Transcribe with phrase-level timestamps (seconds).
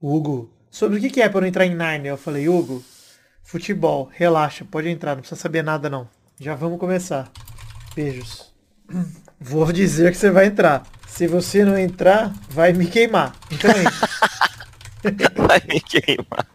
[0.00, 2.06] Hugo, sobre o que é pra eu entrar em Nine?
[2.06, 2.84] Eu falei, Hugo,
[3.42, 6.08] futebol, relaxa, pode entrar, não precisa saber nada não.
[6.38, 7.30] Já vamos começar.
[7.96, 8.52] Beijos.
[9.40, 10.84] Vou dizer que você vai entrar.
[11.06, 13.34] Se você não entrar, vai me queimar.
[13.50, 14.08] Então entra.
[15.36, 16.46] Vai me queimar.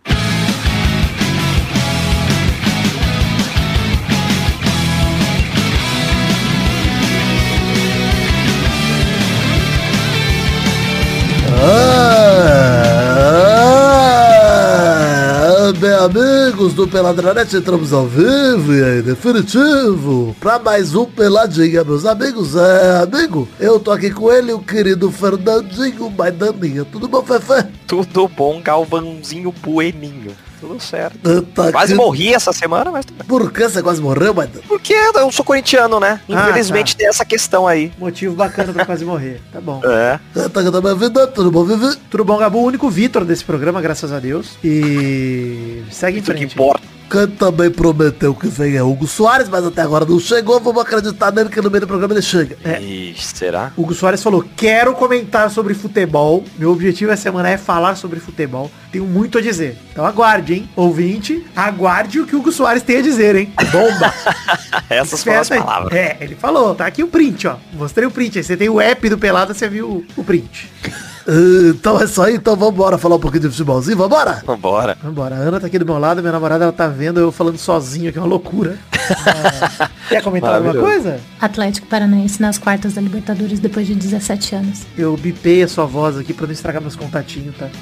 [16.44, 22.54] Amigos do Peladranete, entramos ao vivo e aí, definitivo, pra mais um Peladinha, meus amigos.
[22.58, 26.84] É, amigo, eu tô aqui com ele, o querido Fernandinho Maidaninha.
[26.84, 27.66] Tudo bom, Fefe?
[27.88, 30.36] Tudo bom, Galvãozinho Bueninho.
[30.68, 31.42] Tudo certo.
[31.54, 33.28] Tá Quase morri essa semana, mas tudo bem.
[33.28, 34.64] Por que você quase morreu, Maidana?
[34.68, 36.22] Porque eu sou corintiano, né?
[36.30, 37.00] Ah, Infelizmente tá.
[37.00, 37.92] tem essa questão aí.
[37.98, 39.42] Motivo bacana pra quase morrer.
[39.52, 39.82] Tá bom.
[39.94, 40.20] É.
[40.50, 41.96] Tá vida, tudo bom, Vivi?
[42.10, 42.60] Tudo bom, Gabu?
[42.60, 44.58] O único Vitor desse programa, graças a Deus.
[44.64, 46.54] E segue em Isso que frente.
[46.54, 46.84] importa.
[47.14, 50.60] Quem também prometeu que vem é Hugo Soares, mas até agora não chegou.
[50.60, 52.58] Vamos acreditar nele que no meio do programa ele chega.
[52.64, 52.82] É.
[52.82, 53.72] Ixi, será?
[53.78, 56.44] Hugo Soares falou, quero comentar sobre futebol.
[56.58, 58.72] Meu objetivo essa semana é falar sobre futebol.
[58.92, 59.78] Tenho muito a dizer.
[59.92, 60.70] Então aguarde, hein?
[60.76, 63.54] Ouvinte, aguarde o que o Hugo Soares tem a dizer, hein?
[63.72, 64.12] Bomba!
[64.90, 65.94] Essas foram as palavras.
[65.94, 67.58] É, ele falou, tá aqui o print, ó.
[67.74, 68.40] Mostrei o print.
[68.40, 70.68] Aí você tem o app do Pelada, você viu o print.
[71.28, 71.32] Ah,
[71.70, 74.42] Então é isso aí, então vambora falar um pouquinho de futebolzinho, vambora?
[74.46, 74.98] Vambora.
[75.02, 75.36] Vambora.
[75.36, 78.12] A Ana tá aqui do meu lado, minha namorada, ela tá vendo eu falando sozinho,
[78.12, 78.78] que é uma loucura.
[79.26, 81.20] Ah, quer comentar alguma coisa?
[81.40, 84.82] Atlético Paranaense nas quartas da Libertadores depois de 17 anos.
[84.98, 87.68] Eu bipei a sua voz aqui pra não estragar meus contatinhos, tá?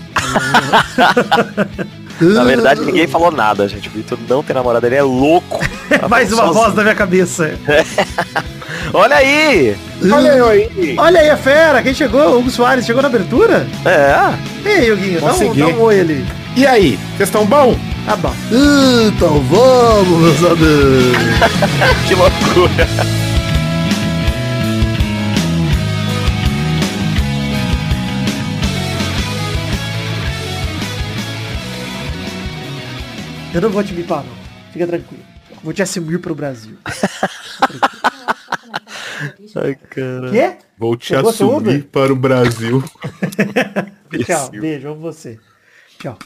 [2.21, 3.87] Na verdade, ninguém falou nada, gente.
[3.89, 5.59] O Vitor não tem namorada, ele é louco.
[6.09, 6.77] Mais uma falando voz sozinho.
[6.77, 7.51] na minha cabeça.
[8.93, 9.75] Olha aí!
[10.11, 10.95] Olha aí!
[10.97, 12.39] Olha aí a fera, quem chegou?
[12.39, 13.65] Hugo Soares chegou na abertura?
[13.85, 16.25] É, E aí, Huguinho, dá um, dá um oi ali.
[16.55, 17.77] E aí, vocês estão bom?
[18.05, 18.33] Tá bom.
[19.07, 21.17] Então vamos, meus amigos.
[22.07, 22.87] que loucura!
[33.53, 34.33] Eu não vou te bipar, não.
[34.71, 35.23] Fica tranquilo.
[35.63, 36.77] Vou te assumir pro Brasil.
[39.55, 40.31] Ai, cara.
[40.31, 40.57] Quê?
[40.77, 42.83] Vou te seu assumir para o Brasil.
[44.25, 45.39] Tchau, beijo, amo você.
[45.99, 46.17] Tchau.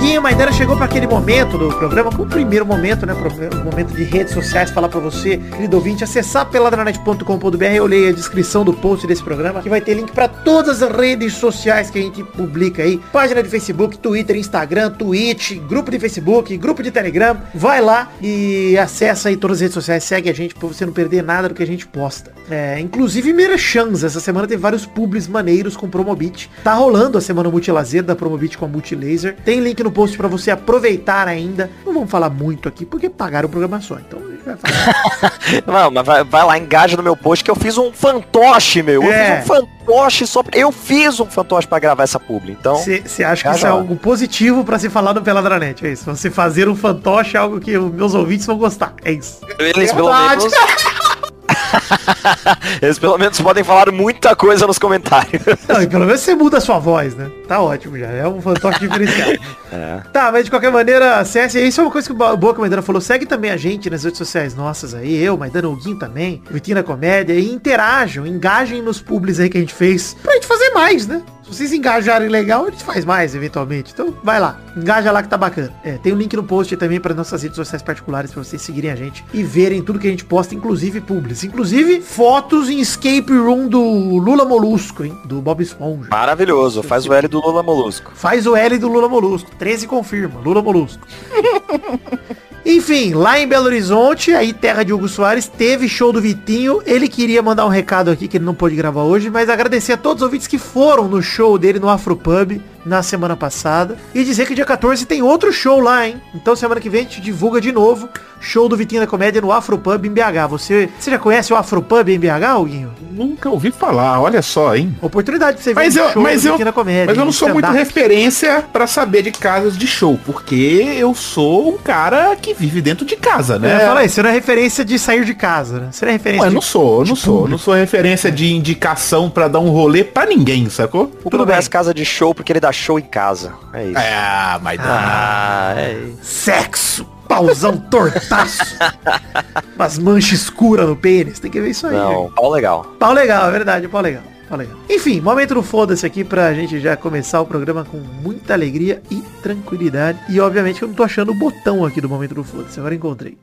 [0.00, 3.12] Bom, o Guinho Maidana chegou para aquele momento do programa, o primeiro momento, né?
[3.12, 7.64] O momento de redes sociais, falar para você, querido ouvinte, acessar peladranet.com.br.
[7.64, 10.90] Eu leio a descrição do post desse programa, que vai ter link para todas as
[10.90, 12.98] redes sociais que a gente publica aí.
[13.12, 17.36] Página de Facebook, Twitter, Instagram, Twitch, grupo de Facebook, grupo de Telegram.
[17.54, 20.94] Vai lá e acessa aí todas as redes sociais, segue a gente pra você não
[20.94, 22.32] perder nada do que a gente posta.
[22.50, 26.50] É, inclusive Merchans, essa semana teve vários publis maneiros com Promobit.
[26.64, 29.36] Tá rolando a semana Multilazer da Promobit com a Multilaser.
[29.44, 31.70] Tem link no post pra você aproveitar ainda.
[31.84, 33.96] Não vamos falar muito aqui porque pagaram o programa só.
[33.98, 35.32] Então a gente vai falar.
[35.84, 39.02] Não, mas vai, vai lá, engaja no meu post que eu fiz um fantoche, meu.
[39.02, 39.40] Eu É.
[39.42, 39.54] fiz um
[39.86, 40.58] fantoche só pra...
[40.58, 42.76] Eu fiz um fantoche pra gravar essa publi, então...
[42.76, 43.70] Você acha que isso é já.
[43.70, 45.84] algo positivo pra se falar no Peladranet?
[45.86, 46.04] É isso.
[46.04, 48.94] Você fazer um fantoche é algo que os meus ouvintes vão gostar.
[49.04, 49.40] É isso.
[49.58, 50.44] Eles pelo Verdade.
[50.48, 50.54] menos...
[52.80, 55.42] Eles pelo menos podem falar muita coisa nos comentários.
[55.68, 57.30] Não, e pelo menos você muda a sua voz, né?
[57.46, 58.06] Tá ótimo já.
[58.06, 59.38] É um fantoche diferenciado.
[59.72, 60.00] É.
[60.12, 61.60] Tá, mas de qualquer maneira, acesse.
[61.60, 63.00] Isso é uma coisa que o Boa Maidana falou.
[63.00, 65.22] Segue também a gente nas redes sociais nossas aí.
[65.22, 66.42] Eu, Maidana Huguinho também.
[66.50, 67.34] Vitinho da Comédia.
[67.34, 70.14] E interajam, engajem nos publis aí que a gente fez.
[70.22, 71.22] Pra gente fazer mais, né?
[71.50, 73.92] Se vocês engajarem legal, a gente faz mais, eventualmente.
[73.92, 74.60] Então, vai lá.
[74.76, 75.72] Engaja lá que tá bacana.
[75.82, 78.90] É, tem um link no post também para nossas redes sociais particulares pra vocês seguirem
[78.90, 81.42] a gente e verem tudo que a gente posta, inclusive publis.
[81.42, 85.18] Inclusive, fotos em escape room do Lula Molusco, hein?
[85.24, 86.08] Do Bob Esponja.
[86.08, 86.84] Maravilhoso.
[86.84, 88.12] Faz o L do Lula Molusco.
[88.14, 89.50] Faz o L do Lula Molusco.
[89.58, 90.40] 13 confirma.
[90.40, 91.04] Lula Molusco.
[92.64, 96.82] Enfim, lá em Belo Horizonte, aí terra de Hugo Soares, teve show do Vitinho.
[96.84, 99.96] Ele queria mandar um recado aqui que ele não pôde gravar hoje, mas agradecer a
[99.96, 103.96] todos os ouvintes que foram no show dele no Afropub na semana passada.
[104.14, 106.20] E dizer que dia 14 tem outro show lá, hein?
[106.34, 108.08] Então semana que vem a gente divulga de novo
[108.42, 110.48] show do Vitinho da Comédia no Afropub em BH.
[110.48, 112.90] Você, você já conhece o Afropub em BH, Huguinho?
[113.12, 114.96] Nunca ouvi falar, olha só, hein?
[115.02, 117.06] Oportunidade pra você ver Mas um eu, show mas, do eu, Vitinho da Comédia.
[117.08, 120.54] mas eu não sou muito referência pra saber de casas de show, porque
[120.96, 123.80] eu sou um cara que vive dentro de casa, É, né?
[123.80, 125.88] fala aí, você não é referência de sair de casa, né?
[125.92, 126.54] Você não é referência Ué, de...
[126.54, 127.32] não sou, eu não sou.
[127.34, 127.50] público.
[127.50, 131.02] Não sou referência de indicação pra dar um rolê pra ninguém, sacou?
[131.02, 131.56] O Tudo Tudo bem.
[131.58, 131.66] bem.
[131.68, 133.52] casa de show porque ele dá show em casa.
[133.72, 133.98] É isso.
[133.98, 136.18] Ah, mas Ah, é isso.
[136.22, 137.06] Sexo!
[137.30, 138.76] pauzão tortaço.
[139.76, 141.38] Umas manchas escuras no pênis.
[141.38, 141.94] Tem que ver isso aí.
[141.94, 142.84] Não, pau legal.
[142.98, 144.22] Pau legal, é verdade, pau legal.
[144.48, 144.76] Pau legal.
[144.90, 149.22] Enfim, momento do foda-se aqui pra gente já começar o programa com muita alegria e
[149.42, 150.18] tranquilidade.
[150.28, 152.80] E obviamente eu não tô achando o botão aqui do momento do foda-se.
[152.80, 153.38] Agora encontrei.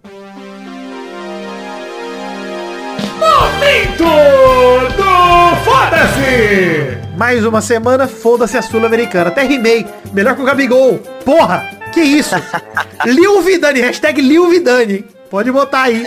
[3.19, 5.06] Momento do
[5.63, 6.97] foda-se!
[7.17, 9.29] Mais uma semana, foda-se a Sul-Americana.
[9.29, 9.85] Até rimei.
[10.13, 10.99] Melhor que o Gabigol.
[11.25, 11.69] Porra!
[11.93, 12.35] Que isso?
[13.05, 15.05] Lil Vidani, hashtag Lil Vidani.
[15.29, 16.05] Pode botar aí.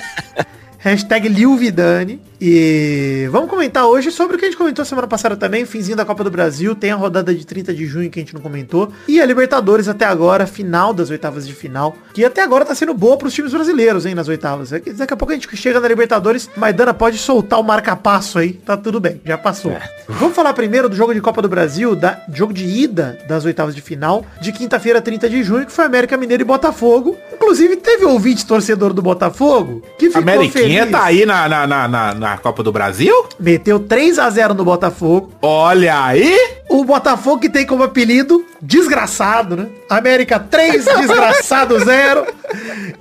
[0.80, 2.20] Hashtag Lil Vidani.
[2.42, 6.06] E vamos comentar hoje sobre o que a gente comentou semana passada também, finzinho da
[6.06, 8.90] Copa do Brasil, tem a rodada de 30 de junho que a gente não comentou,
[9.06, 12.94] e a Libertadores até agora, final das oitavas de final, que até agora tá sendo
[12.94, 14.70] boa pros times brasileiros, hein, nas oitavas.
[14.70, 18.74] Daqui a pouco a gente chega na Libertadores, Maidana pode soltar o marca-passo aí, tá
[18.74, 19.72] tudo bem, já passou.
[19.72, 19.82] É.
[20.08, 23.74] Vamos falar primeiro do jogo de Copa do Brasil, da jogo de ida das oitavas
[23.74, 27.18] de final, de quinta-feira, 30 de junho, que foi América Mineiro e Botafogo.
[27.34, 30.69] Inclusive, teve ouvinte torcedor do Botafogo que ficou Ameriquinha feliz.
[30.86, 33.26] Tá aí na, na, na, na, na Copa do Brasil?
[33.38, 35.32] Meteu 3 a 0 no Botafogo.
[35.42, 36.36] Olha aí!
[36.68, 39.66] O Botafogo que tem como apelido desgraçado, né?
[39.88, 42.26] América 3, desgraçado 0.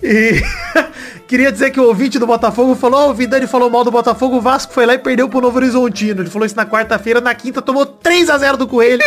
[0.02, 0.42] E
[1.28, 4.38] queria dizer que o ouvinte do Botafogo falou, oh, o Vidani falou mal do Botafogo,
[4.38, 6.22] o Vasco foi lá e perdeu pro Novo Horizontino.
[6.22, 9.04] Ele falou isso na quarta-feira, na quinta tomou 3 a 0 do Coelho.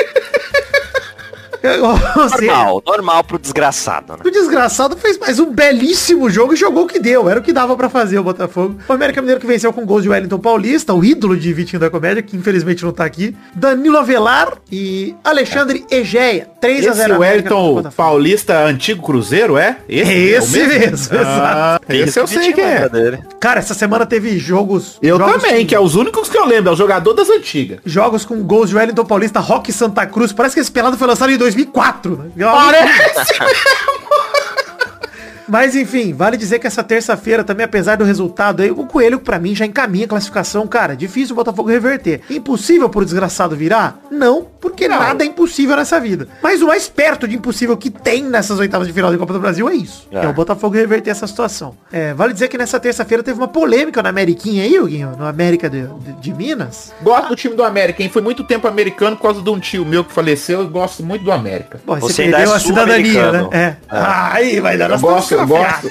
[2.31, 4.19] normal, normal pro desgraçado, né?
[4.25, 7.29] O desgraçado fez mais um belíssimo jogo e jogou o que deu.
[7.29, 8.77] Era o que dava para fazer o Botafogo.
[8.89, 11.89] O América Mineiro que venceu com gols de Wellington Paulista, o ídolo de Vitinho da
[11.91, 13.37] Comédia, que infelizmente não tá aqui.
[13.55, 16.49] Danilo Avelar e Alexandre Egeia.
[16.61, 19.79] 3 a 0 Esse Wellington Paulista antigo Cruzeiro, é?
[19.89, 20.89] Esse, é esse mesmo?
[20.89, 22.89] mesmo ah, esse eu sei que é.
[22.89, 23.19] Dele.
[23.41, 24.99] Cara, essa semana teve jogos...
[25.03, 25.67] Eu jogos também, com...
[25.67, 26.71] que é os únicos que eu lembro.
[26.71, 27.79] É o jogador das antigas.
[27.85, 30.33] Jogos com gols de Wellington Paulista, Rock Santa Cruz.
[30.33, 32.47] Parece que esse pelado foi lançado em 2004, né?
[32.47, 34.03] Parece mesmo!
[35.53, 39.39] Mas enfim, vale dizer que essa terça-feira também, apesar do resultado aí, o Coelho para
[39.39, 40.97] mim já encaminha a classificação, cara.
[40.97, 42.23] Difícil o Botafogo reverter.
[42.31, 44.01] Impossível pro desgraçado virar?
[44.11, 44.99] Não, porque não.
[44.99, 46.27] nada é impossível nessa vida.
[46.43, 49.41] Mas o mais perto de impossível que tem nessas oitavas de final da Copa do
[49.41, 50.09] Brasil é isso.
[50.11, 51.77] É, é o Botafogo reverter essa situação.
[51.93, 55.69] É, vale dizer que nessa terça-feira teve uma polêmica na Ameriquinha aí, Huguinho, no América
[55.69, 56.95] de, de, de, Minas.
[57.03, 58.09] Gosto do time do América, hein?
[58.09, 60.61] Foi muito tempo americano por causa de um tio meu que faleceu.
[60.61, 61.79] Eu gosto muito do América.
[61.85, 63.49] Bom, você, você perdeu é a cidadania, né?
[63.51, 63.59] É.
[63.59, 63.77] é.
[63.91, 64.91] Ah, aí vai dar.
[64.91, 65.91] Eu gosto, eu gosto.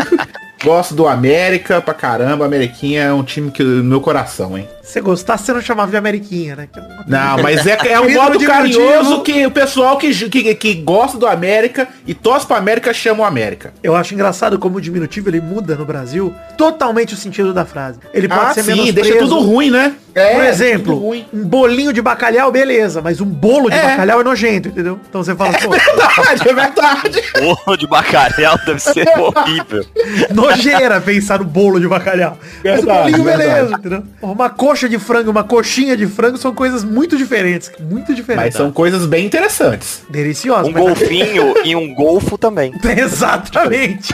[0.64, 2.44] gosto do América pra caramba.
[2.44, 4.68] Ameriquinha é um time que no meu coração, hein?
[4.84, 6.68] Se gostasse, você não chamava de Ameriquinha, né?
[7.06, 11.26] Não, mas é, é um modo carinhoso que o pessoal que, que, que gosta do
[11.26, 13.72] América e torce pra América chama o América.
[13.82, 17.98] Eu acho engraçado como o diminutivo ele muda no Brasil totalmente o sentido da frase.
[18.12, 19.94] Ele pode ah, ser sim, deixa tudo ruim, né?
[20.14, 23.82] É, Por exemplo, um bolinho de bacalhau, beleza, mas um bolo de é.
[23.82, 25.00] bacalhau é nojento, entendeu?
[25.08, 27.24] Então você fala, é verdade, é verdade.
[27.34, 29.84] Bolo de bacalhau deve ser horrível.
[30.32, 32.38] Nojeira pensar no bolo de bacalhau.
[32.62, 33.50] Verdade, mas o bolinho, verdade.
[33.50, 34.04] beleza, entendeu?
[34.22, 37.70] Uma coisa coxa de frango, uma coxinha de frango são coisas muito diferentes.
[37.78, 38.46] Muito diferentes.
[38.46, 40.02] Mas são coisas bem interessantes.
[40.10, 40.66] Deliciosas.
[40.66, 42.74] Um golfinho e um golfo também.
[42.98, 44.12] Exatamente.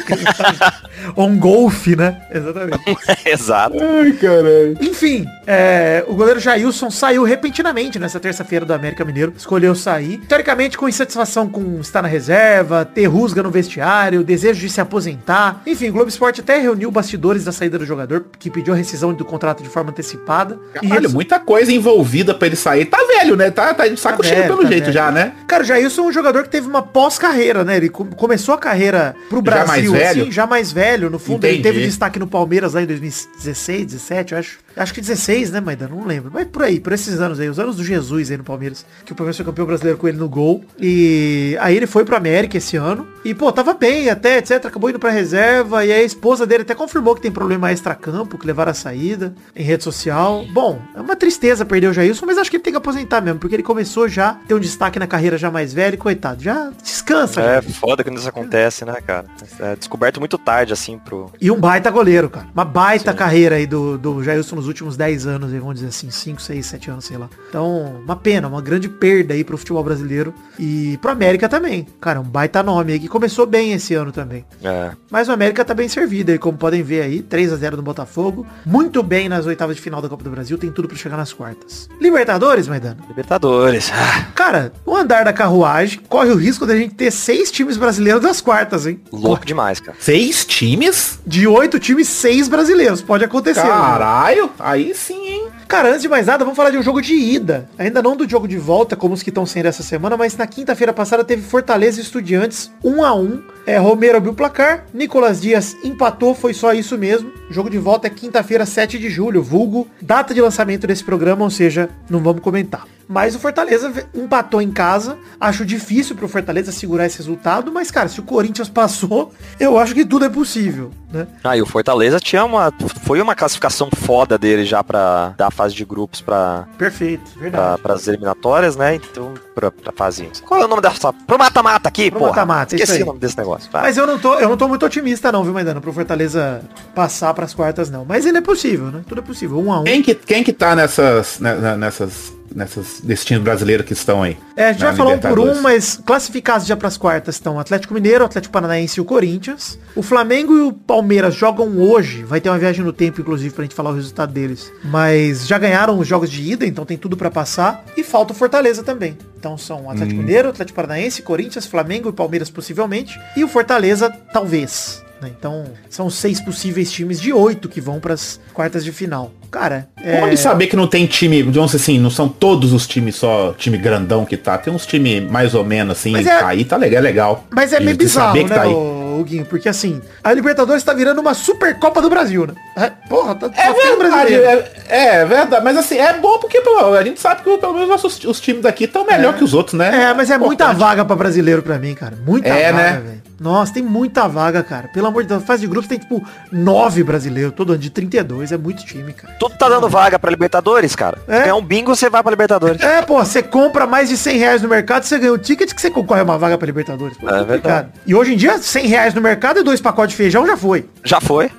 [1.17, 2.21] Ou um golfe, né?
[2.31, 2.79] Exatamente.
[3.25, 3.77] Exato.
[3.81, 4.77] Ai, caralho.
[4.83, 9.33] Enfim, é, o goleiro Jailson saiu repentinamente nessa terça-feira do América Mineiro.
[9.35, 10.19] Escolheu sair.
[10.29, 15.63] Teoricamente, com insatisfação com estar na reserva, ter rusga no vestiário, desejo de se aposentar.
[15.67, 19.15] Enfim, o Globo Esporte até reuniu bastidores da saída do jogador, que pediu a rescisão
[19.15, 20.95] do contrato de forma antecipada temporada.
[20.95, 22.85] Olha, muita coisa envolvida pra ele sair.
[22.85, 23.51] Tá velho, né?
[23.51, 24.95] Tá, tá de saco tá cheio pelo tá jeito velho.
[24.95, 25.33] já, né?
[25.47, 27.77] Cara, o Jailson é um jogador que teve uma pós-carreira, né?
[27.77, 30.23] Ele começou a carreira pro Brasil, já mais velho.
[30.23, 31.11] Assim, já mais velho.
[31.11, 31.55] No fundo, Entendi.
[31.55, 34.59] ele teve destaque no Palmeiras lá em 2016, 17, eu acho.
[34.77, 35.89] Acho que 16, né, Maida?
[35.89, 36.31] Não lembro.
[36.33, 38.87] Mas por aí, por esses anos aí, os anos do Jesus aí no Palmeiras.
[39.05, 40.65] Que o Palmeiras foi campeão brasileiro com ele no gol.
[40.79, 43.07] E aí ele foi pro América esse ano.
[43.25, 44.65] E, pô, tava bem até, etc.
[44.65, 45.85] Acabou indo pra reserva.
[45.85, 49.63] E a esposa dele até confirmou que tem problema extra-campo, que levaram a saída em
[49.63, 50.45] rede social.
[50.53, 53.39] Bom, é uma tristeza perder o Jailson, mas acho que ele tem que aposentar mesmo,
[53.39, 56.43] porque ele começou já a ter um destaque na carreira já mais velho, coitado.
[56.43, 57.41] Já descansa.
[57.41, 57.71] É, já.
[57.71, 59.27] foda quando isso acontece, né, cara?
[59.59, 61.31] É descoberto muito tarde, assim, pro...
[61.41, 62.47] E um baita goleiro, cara.
[62.55, 63.17] Uma baita Sim.
[63.19, 66.91] carreira aí do, do Jailson nos últimos 10 anos, vamos dizer assim, 5, 6, 7
[66.91, 67.29] anos, sei lá.
[67.49, 71.87] Então, uma pena, uma grande perda aí pro futebol brasileiro e pro América também.
[72.01, 74.45] Cara, um baita nome aí que começou bem esse ano também.
[74.63, 74.93] É.
[75.11, 77.83] Mas o América tá bem servido aí, como podem ver aí, 3 a 0 no
[77.83, 78.47] Botafogo.
[78.65, 81.33] Muito bem nas oitavas de final da Copa do Brasil, tem tudo para chegar nas
[81.33, 81.89] quartas.
[82.01, 83.05] Libertadores, Maidano?
[83.09, 83.91] Libertadores.
[83.93, 84.27] Ah.
[84.35, 88.41] Cara, o andar da carruagem corre o risco da gente ter seis times brasileiros nas
[88.41, 89.01] quartas, hein?
[89.13, 89.47] Louco corre.
[89.47, 89.97] demais, cara.
[90.01, 91.19] Seis times?
[91.27, 93.03] De oito times, seis brasileiros.
[93.03, 93.61] Pode acontecer.
[93.61, 94.51] Caralho, né?
[94.59, 95.49] aí sim, hein?
[95.71, 97.69] Cara, antes de mais nada, vamos falar de um jogo de ida.
[97.79, 100.45] Ainda não do jogo de volta, como os que estão sendo essa semana, mas na
[100.45, 105.41] quinta-feira passada teve Fortaleza e Estudiantes 1 a 1 é, Romero abriu o placar, Nicolas
[105.41, 107.31] Dias empatou, foi só isso mesmo.
[107.51, 111.51] Jogo de volta é quinta-feira, 7 de julho, vulgo, data de lançamento desse programa, ou
[111.51, 112.85] seja, não vamos comentar.
[113.09, 115.19] Mas o Fortaleza empatou em casa.
[115.41, 119.93] Acho difícil pro Fortaleza segurar esse resultado, mas, cara, se o Corinthians passou, eu acho
[119.95, 121.27] que tudo é possível, né?
[121.43, 122.73] Ah, e o Fortaleza tinha uma.
[123.03, 126.69] Foi uma classificação foda dele já pra dar a fase de grupos pra.
[126.79, 127.65] Perfeito, verdade.
[127.65, 128.95] Pra, pras eliminatórias, né?
[128.95, 130.31] Então, pra, pra fase.
[130.47, 131.13] Qual é o nome dessa.
[131.13, 132.27] Pro mata-mata aqui, Pro pô.
[132.29, 133.69] mata-mata, Esqueci o nome desse negócio.
[133.73, 133.83] Vai.
[133.83, 136.63] Mas eu não tô, eu não tô muito otimista não, viu, Maidana, pro Fortaleza
[136.95, 138.05] passar pras quartas não.
[138.05, 139.01] Mas ainda é possível, né?
[139.09, 139.59] Tudo é possível.
[139.59, 139.85] Um a um.
[139.85, 144.23] Quem que, quem que tá nessas, né, né, nessas, nessas, nesse time brasileiro que estão
[144.23, 144.37] aí?
[144.55, 147.95] É, a gente falar um por um, mas classificados já pras quartas estão o Atlético
[147.95, 149.79] Mineiro, o Atlético Paranaense e o Corinthians.
[149.97, 152.25] O Flamengo e o Palmeiras jogam hoje.
[152.25, 154.71] Vai ter uma viagem no tempo, inclusive, pra gente falar o resultado deles.
[154.85, 157.83] Mas já ganharam os jogos de ida, então tem tudo pra passar.
[157.97, 159.17] E falta o Fortaleza também.
[159.39, 163.19] Então são Atlético Mineiro, o Atlético Paranaense, Corinthians, Flamengo e Palmeiras possivelmente.
[163.35, 165.03] E o Fortaleza, talvez.
[165.21, 165.31] Né?
[165.37, 169.31] Então, são seis possíveis times de oito que vão pras quartas de final.
[169.51, 170.23] Cara, é...
[170.23, 173.77] Onde saber que não tem time, digamos assim, não são todos os times só time
[173.77, 174.57] grandão que tá.
[174.57, 177.45] Tem uns times mais ou menos assim, Mas é- tá aí tá legal, é legal.
[177.51, 178.73] Mas é meio bizarro, saber que né, tá aí.
[178.73, 179.45] ô, Guinho?
[179.45, 182.55] Porque assim, a Libertadores tá virando uma Supercopa do Brasil, né?
[182.77, 186.95] É, porra, tá É tem verdade, é, é verdade, mas assim, é bom porque pô,
[186.95, 189.75] a gente sabe que pelo menos nossos, os times daqui estão melhor que os outros,
[189.77, 190.11] né?
[190.11, 190.79] É, mas é muita Importante.
[190.79, 192.17] vaga pra brasileiro pra mim, cara.
[192.25, 193.01] Muita É, vaga, né?
[193.05, 193.23] velho.
[193.41, 194.89] Nossa, tem muita vaga, cara.
[194.89, 198.53] Pelo amor de Deus, fase de grupos tem tipo nove brasileiros, todo ano de 32,
[198.53, 199.33] é muito time, cara.
[199.41, 201.17] Tudo tá dando vaga pra Libertadores, cara.
[201.27, 201.41] É.
[201.41, 202.83] Ganhar um bingo, você vai pra Libertadores.
[202.83, 205.81] É, pô, você compra mais de 100 reais no mercado, você ganha o ticket que
[205.81, 207.17] você concorre a uma vaga pra Libertadores.
[207.17, 207.93] Pô, É complicado.
[208.07, 210.87] E hoje em dia, 100 reais no mercado e dois pacotes de feijão já foi.
[211.03, 211.51] Já foi.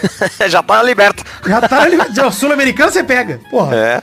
[0.46, 1.24] Já tá liberto.
[1.46, 3.40] Já tá ali, o sul-americano você pega.
[3.50, 3.74] Porra.
[3.74, 4.02] É.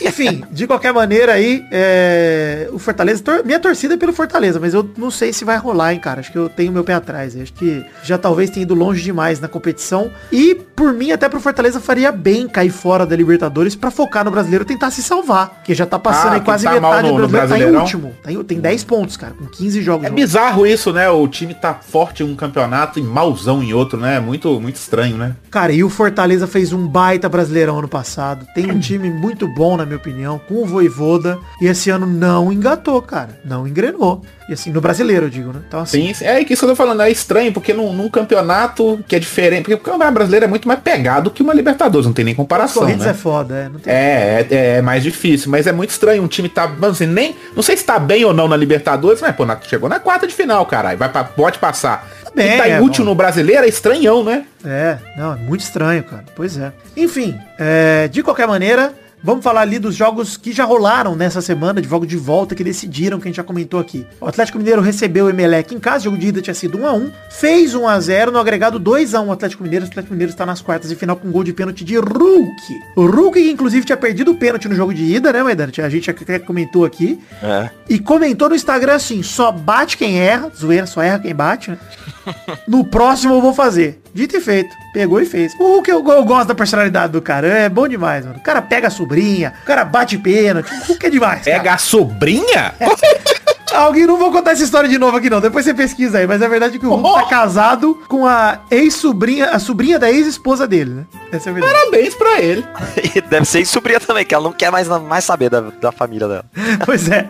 [0.00, 4.74] Enfim, de qualquer maneira aí, é, o Fortaleza, tor- minha torcida é pelo Fortaleza, mas
[4.74, 6.20] eu não sei se vai rolar, hein, cara.
[6.20, 7.36] Acho que eu tenho meu pé atrás.
[7.36, 10.10] Acho que já talvez tenha ido longe demais na competição.
[10.30, 14.30] E, por mim, até pro Fortaleza faria bem cair fora da Libertadores pra focar no
[14.30, 15.62] brasileiro tentar se salvar.
[15.64, 17.72] Que já tá passando Ah, aí quase tá metade no- do brasileiro.
[17.72, 18.14] Tá em último.
[18.22, 20.06] Tá em- tem 10 pontos, cara, com 15 jogos.
[20.06, 21.08] É bizarro isso, né?
[21.08, 24.20] O time tá forte em um campeonato e mauzão em outro, né?
[24.20, 25.34] Muito, muito estranho, né?
[25.50, 28.46] Cara, e o Fortaleza fez um baita brasileirão ano passado.
[28.54, 31.38] Tem um time muito bom, na minha opinião, com o Voivoda.
[31.60, 33.30] E esse ano não engatou, cara.
[33.42, 34.20] Não engrenou.
[34.48, 35.60] E assim, no brasileiro, eu digo, né?
[35.66, 36.12] Então assim.
[36.12, 39.16] Sim, é que isso que eu tô falando, é estranho, porque num, num campeonato que
[39.16, 42.24] é diferente, porque o campeonato brasileiro é muito mais pegado que uma Libertadores, não tem
[42.24, 42.96] nem comparação, né?
[43.08, 43.90] é foda, é.
[43.90, 46.22] É, é, é mais difícil, mas é muito estranho.
[46.22, 47.34] Um time tá, vamos assim, nem.
[47.56, 50.26] Não sei se tá bem ou não na Libertadores, mas pô, na- chegou na quarta
[50.26, 50.98] de final, caralho.
[50.98, 52.06] Vai pra, pode passar.
[52.34, 52.90] bem, e tá é bom.
[52.98, 54.44] no brasileiro, é estranhão, né?
[54.64, 56.24] É, não, é muito estranho, cara.
[56.36, 56.72] Pois é.
[56.96, 58.92] Enfim, é, de qualquer maneira,
[59.22, 62.64] vamos falar ali dos jogos que já rolaram nessa semana, de jogo de volta, que
[62.64, 64.06] decidiram, que a gente já comentou aqui.
[64.20, 67.74] O Atlético Mineiro recebeu o Emelec em casa, jogo de ida tinha sido 1x1, fez
[67.74, 71.16] 1x0, no agregado 2x1 o Atlético Mineiro, o Atlético Mineiro está nas quartas de final
[71.16, 72.80] com um gol de pênalti de Hulk.
[72.96, 75.72] O Hulk, que inclusive tinha perdido o pênalti no jogo de ida, né, Maidana?
[75.76, 77.20] A gente até comentou aqui.
[77.42, 77.70] É.
[77.88, 81.78] E comentou no Instagram assim, só bate quem erra, zoeira, só erra quem bate, né?
[82.66, 84.00] No próximo eu vou fazer.
[84.16, 84.74] Dito e feito.
[84.94, 85.54] Pegou e fez.
[85.58, 87.46] O Hulk, eu, eu gosto da personalidade do cara.
[87.46, 88.38] É bom demais, mano.
[88.38, 90.72] O cara pega a sobrinha, o cara bate pênalti.
[90.72, 91.58] O Hulk é demais, cara.
[91.58, 92.74] Pega a sobrinha?
[93.74, 95.38] Alguém, não vou contar essa história de novo aqui não.
[95.38, 96.26] Depois você pesquisa aí.
[96.26, 100.10] Mas a verdade é que o Hulk tá casado com a ex-sobrinha, a sobrinha da
[100.10, 101.04] ex-esposa dele, né?
[101.30, 101.74] Essa é a verdade.
[101.74, 102.66] Parabéns pra ele.
[103.14, 106.26] E deve ser sobrinha também, que ela não quer mais, mais saber da, da família
[106.26, 106.46] dela.
[106.86, 107.28] pois é.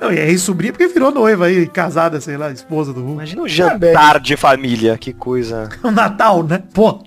[0.00, 3.14] Não, e é ex-sobrinha porque virou noiva aí, casada, sei lá, esposa do Hulk.
[3.14, 5.68] Imagina um jantar de família, que coisa.
[5.82, 6.62] O Natal, né?
[6.74, 7.00] Pô.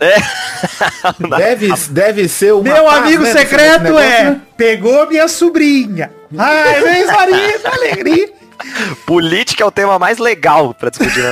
[1.38, 4.42] Deve, deve ser uma Meu amigo né, secreto é, né?
[4.56, 6.12] pegou minha sobrinha.
[6.38, 8.40] Ai, vem Maria, alegria.
[9.06, 11.24] Política é o tema mais legal pra discutir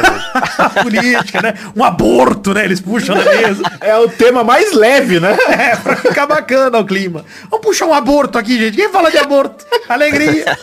[0.58, 1.54] na política, né?
[1.76, 2.66] Um aborto, né?
[2.66, 3.64] Eles puxam na mesa.
[3.82, 5.38] É o tema mais leve, né?
[5.48, 7.26] É, pra ficar bacana o clima.
[7.50, 8.78] Vamos puxar um aborto aqui, gente.
[8.78, 9.66] Quem fala de aborto?
[9.90, 10.58] Alegria.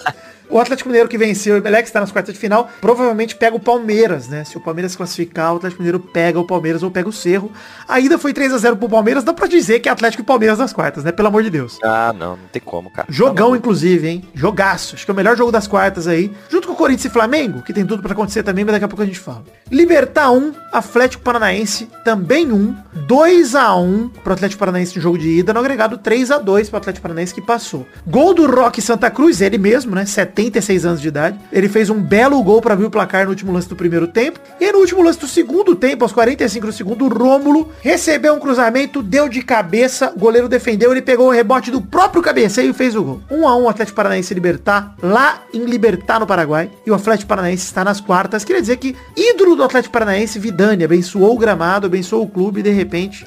[0.55, 3.59] O Atlético Mineiro que venceu o Emelec está nas quartas de final, provavelmente pega o
[3.59, 4.45] Palmeiras, né?
[4.45, 7.51] Se o Palmeiras classificar, o Atlético Mineiro pega o Palmeiras ou pega o Cerro.
[7.89, 10.25] A ida foi 3 a 0 pro Palmeiras, dá pra dizer que é Atlético e
[10.25, 11.11] Palmeiras nas quartas, né?
[11.11, 11.81] Pelo amor de Deus.
[11.83, 13.09] Ah, não, não tem como, cara.
[13.11, 14.25] Jogão, Tá inclusive, hein?
[14.33, 14.95] Jogaço.
[14.95, 16.31] Acho que é o melhor jogo das quartas aí.
[16.49, 18.89] Junto com o Corinthians e Flamengo, que tem tudo pra acontecer também, mas daqui a
[18.89, 19.43] pouco a gente fala.
[19.73, 22.77] Libertar 1, Atlético Paranaense também 1,
[23.09, 26.69] 2 a 1 pro Atlético Paranaense no jogo de ida, no agregado 3 a 2
[26.69, 27.85] pro Atlético Paranaense que passou.
[28.07, 30.07] Gol do Roque Santa Cruz, ele mesmo, né,
[30.45, 31.39] 76 anos de idade.
[31.53, 34.41] Ele fez um belo gol pra abrir o placar no último lance do primeiro tempo.
[34.61, 38.39] E no último lance do segundo tempo, aos 45 do segundo, o Rômulo recebeu um
[38.39, 42.75] cruzamento, deu de cabeça, o goleiro defendeu, ele pegou o rebote do próprio cabeceio e
[42.75, 43.21] fez o gol.
[43.31, 46.71] 1 a 1 Atlético Paranaense Libertar, lá em Libertar no Paraguai.
[46.87, 48.45] E o Atlético Paranaense está nas quartas.
[48.45, 52.63] Queria dizer que ídolo do Atlético Paranaense, Vidani, abençoou o gramado, abençoou o clube e
[52.63, 53.27] de repente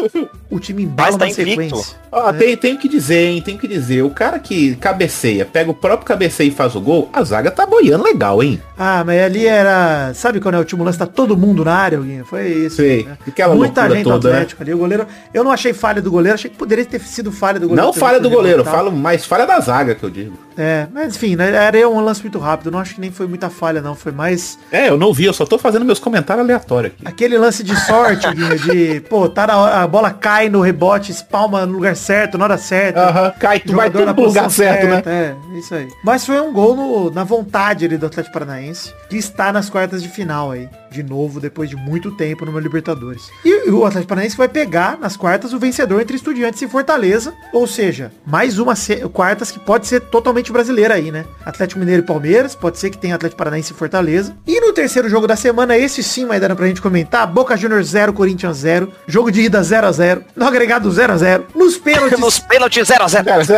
[0.50, 1.50] o time embala tá invicto.
[1.50, 1.96] sequência.
[2.10, 3.42] Ó, tem, tenho que dizer, hein?
[3.42, 4.02] Tenho que dizer.
[4.02, 7.64] O cara que cabeceia, pega o próprio cabeceio e faz o gol, a zaga tá
[7.66, 8.60] boiando legal, hein?
[8.78, 10.12] Ah, mas ali era.
[10.14, 10.98] Sabe quando é o último lance?
[10.98, 12.24] Tá todo mundo na área, Guinha?
[12.24, 12.76] Foi isso.
[12.76, 13.04] Sei.
[13.04, 13.16] né?
[13.26, 14.34] Aquela Muita gente toda, né?
[14.36, 14.74] Atlético ali.
[14.74, 15.06] O goleiro.
[15.34, 17.86] Eu não achei falha do goleiro, achei que poderia ter sido falha do goleiro.
[17.86, 20.38] Não falha do goleiro, falo mais falha da zaga que eu digo.
[20.56, 22.70] É, mas enfim, né, era um lance muito rápido.
[22.70, 23.94] Não acho que nem foi muita falha, não.
[23.94, 27.02] Foi mais É, eu não vi, eu só tô fazendo meus comentários aleatórios aqui.
[27.06, 31.10] aquele lance de sorte, Guinha, de, pô, tá na hora, a bola cai no rebote,
[31.12, 33.08] espalma no lugar certo, na hora certa.
[33.08, 35.02] Aham, cai, tu vai tudo na pro lugar posição certo, né?
[35.06, 35.88] É, isso aí.
[36.04, 40.02] Mas foi um gol no- na vontade ali do Atlético Paranaense, que está nas quartas
[40.02, 43.30] de final aí, de novo, depois de muito tempo no meu Libertadores.
[43.44, 47.66] E o Atlético Paranaense vai pegar nas quartas o vencedor entre Estudiantes e Fortaleza, ou
[47.66, 48.74] seja, mais uma
[49.12, 51.24] quartas que pode ser totalmente brasileira aí, né?
[51.44, 54.34] Atlético Mineiro e Palmeiras, pode ser que tenha Atlético Paranaense e Fortaleza.
[54.46, 57.88] E no terceiro jogo da semana, esse sim, mas dando pra gente comentar, Boca Juniors
[57.88, 61.76] 0, Corinthians 0, jogo de ida 0 a 0 no agregado 0 a 0 nos
[61.76, 63.24] pênaltis Nos pênaltis 0x0.
[63.24, 63.56] Cara, você-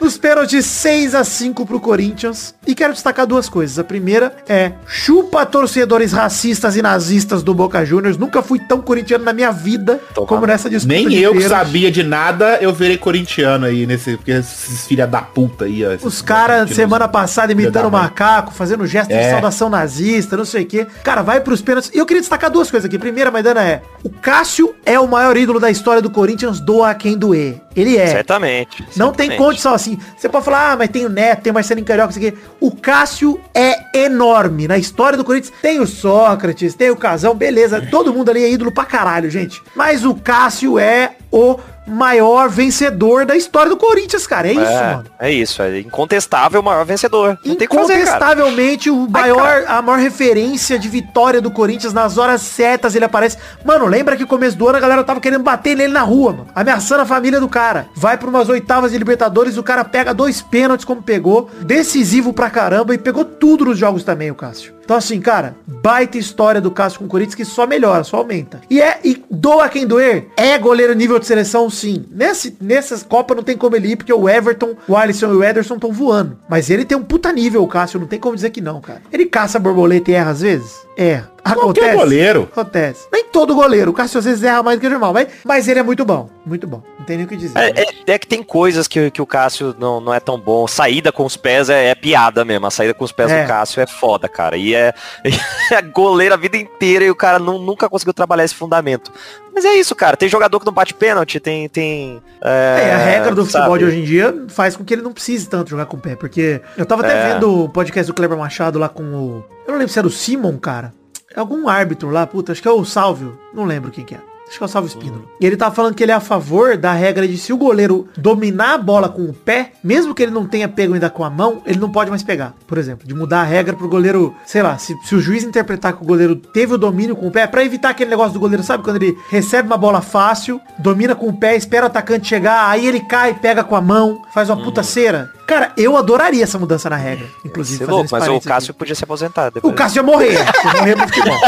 [0.00, 2.54] nos pênaltis 6 a 5 pro Corinthians.
[2.66, 3.78] E quero destacar duas coisas.
[3.78, 8.16] A primeira é chupa torcedores racistas e nazistas do Boca Juniors.
[8.16, 11.90] Nunca fui tão corintiano na minha vida como nessa disputa Nem de eu que sabia
[11.90, 14.16] de nada, eu virei corintiano aí nesse.
[14.16, 15.96] Porque esses filha da puta aí, ó.
[16.06, 19.30] Os caras semana passada imitando macaco, fazendo gesto de É.
[19.32, 20.86] saudação nazista, não sei o quê.
[21.02, 21.90] Cara, vai pros pênaltis.
[21.94, 22.98] E eu queria destacar duas coisas aqui.
[22.98, 27.16] Primeira, Maidana, é o Cássio é o maior ídolo da história do Corinthians, doa quem
[27.16, 27.60] doer.
[27.80, 28.06] Ele é.
[28.08, 28.84] Certamente.
[28.96, 29.36] Não tem certamente.
[29.36, 29.98] condição assim.
[30.16, 32.36] Você pode falar, ah, mas tem o Neto, tem o Marcelinho Carioca, isso aqui.
[32.60, 34.66] O Cássio é enorme.
[34.66, 37.80] Na história do Corinthians tem o Sócrates, tem o Casão, beleza.
[37.90, 39.62] Todo mundo ali é ídolo pra caralho, gente.
[39.74, 44.48] Mas o Cássio é o maior vencedor da história do Corinthians, cara.
[44.48, 45.04] É isso, é, mano.
[45.18, 47.38] é isso, é incontestável o maior vencedor.
[47.44, 47.94] Não que fazer.
[47.94, 53.38] Incontestavelmente o maior, a maior referência de vitória do Corinthians nas horas certas ele aparece.
[53.64, 56.46] Mano, lembra que começo do ano a galera tava querendo bater nele na rua, mano.
[56.54, 57.88] Ameaçando a família do cara.
[57.94, 61.50] Vai pra umas oitavas de Libertadores, o cara pega dois pênaltis como pegou.
[61.60, 64.77] Decisivo pra caramba e pegou tudo nos jogos também, o Cássio.
[64.88, 68.62] Então assim, cara, baita história do Cássio com o Corinthians que só melhora, só aumenta.
[68.70, 72.06] E é, e doa quem doer, é goleiro nível de seleção sim.
[72.10, 75.44] Nesse, nessas Copas não tem como ele ir, porque o Everton, o Alisson e o
[75.44, 76.38] Ederson estão voando.
[76.48, 79.02] Mas ele tem um puta nível, o Cássio, não tem como dizer que não, cara.
[79.12, 80.87] Ele caça borboleta e erra às vezes?
[81.00, 81.30] Erra.
[81.54, 82.48] Qualquer goleiro.
[82.50, 83.06] Acontece.
[83.12, 83.90] Nem todo goleiro.
[83.92, 86.04] O Cássio às vezes erra mais do que o normal, mas, mas ele é muito
[86.04, 86.28] bom.
[86.44, 86.82] Muito bom.
[86.98, 87.56] Não tem nem o que dizer.
[87.56, 90.66] É, é- é que tem coisas que, que o Cássio não, não é tão bom.
[90.66, 92.66] Saída com os pés é, é piada mesmo.
[92.66, 93.42] A saída com os pés É.
[93.44, 94.56] do Cássio é foda, cara.
[94.56, 94.92] E é,
[95.72, 99.12] é goleiro a vida inteira e o cara nu- nunca conseguiu trabalhar esse fundamento.
[99.58, 100.16] Mas é isso, cara.
[100.16, 101.68] Tem jogador que não bate pênalti, tem.
[101.68, 103.78] tem É, a regra do futebol sabe?
[103.80, 106.14] de hoje em dia faz com que ele não precise tanto jogar com o pé.
[106.14, 107.32] Porque eu tava até É.
[107.34, 109.44] vendo o podcast do Kleber Machado lá com o.
[109.66, 110.94] Eu não lembro se era o Simon, cara.
[111.34, 113.36] É Algum árbitro lá, puta, acho que é o Salvio.
[113.52, 114.20] Não lembro quem que é.
[114.48, 115.22] Acho que é o Salvo Espíndola.
[115.40, 118.08] E ele tava falando que ele é a favor da regra de se o goleiro
[118.16, 121.30] dominar a bola com o pé, mesmo que ele não tenha pego ainda com a
[121.30, 122.54] mão, ele não pode mais pegar.
[122.66, 125.92] Por exemplo, de mudar a regra pro goleiro, sei lá, se, se o juiz interpretar
[125.92, 128.62] que o goleiro teve o domínio com o pé, pra evitar aquele negócio do goleiro,
[128.62, 128.82] sabe?
[128.82, 132.86] Quando ele recebe uma bola fácil, domina com o pé, espera o atacante chegar, aí
[132.86, 135.30] ele cai, pega com a mão, faz uma puta cera.
[135.46, 137.26] Cara, eu adoraria essa mudança na regra.
[137.42, 138.78] Inclusive, é louco, mas o Cássio aqui.
[138.78, 139.74] podia se aposentar O depois.
[139.74, 140.34] Cássio ia morrer.
[140.34, 141.40] ia morrer pro futebol.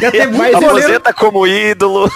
[0.00, 2.10] Ia ter muito goleiro Aposenta como ídolo.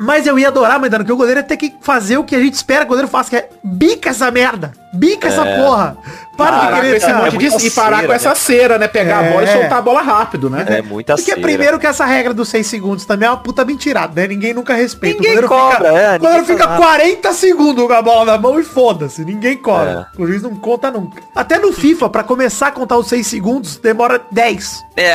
[0.00, 2.40] mas eu ia adorar, Maidano, que o goleiro ia ter que fazer o que a
[2.40, 4.72] gente espera que o goleiro faça, que é bica essa merda.
[4.94, 5.96] Bica essa porra.
[6.36, 8.34] Para Parar de com querer esse monte de- muita e parar cera, com essa né?
[8.34, 8.88] cera, né?
[8.88, 9.52] Pegar a bola e É.
[9.52, 10.64] soltar a bola rápido, né?
[10.68, 11.40] É muita Porque cera.
[11.42, 14.26] primeiro que essa regra dos 6 segundos também é uma puta mentirada, né?
[14.26, 15.16] Ninguém nunca respeita.
[15.16, 16.82] Ninguém o goleiro cobra, fica, é, o goleiro fica faz nada.
[16.82, 19.24] 40 segundos com a bola na mão e foda-se.
[19.24, 20.08] Ninguém cobra.
[20.18, 21.22] O juiz não conta nunca.
[21.34, 24.82] Até no FIFA, pra começar a contar os 6 segundos, demora 10.
[24.96, 25.14] É.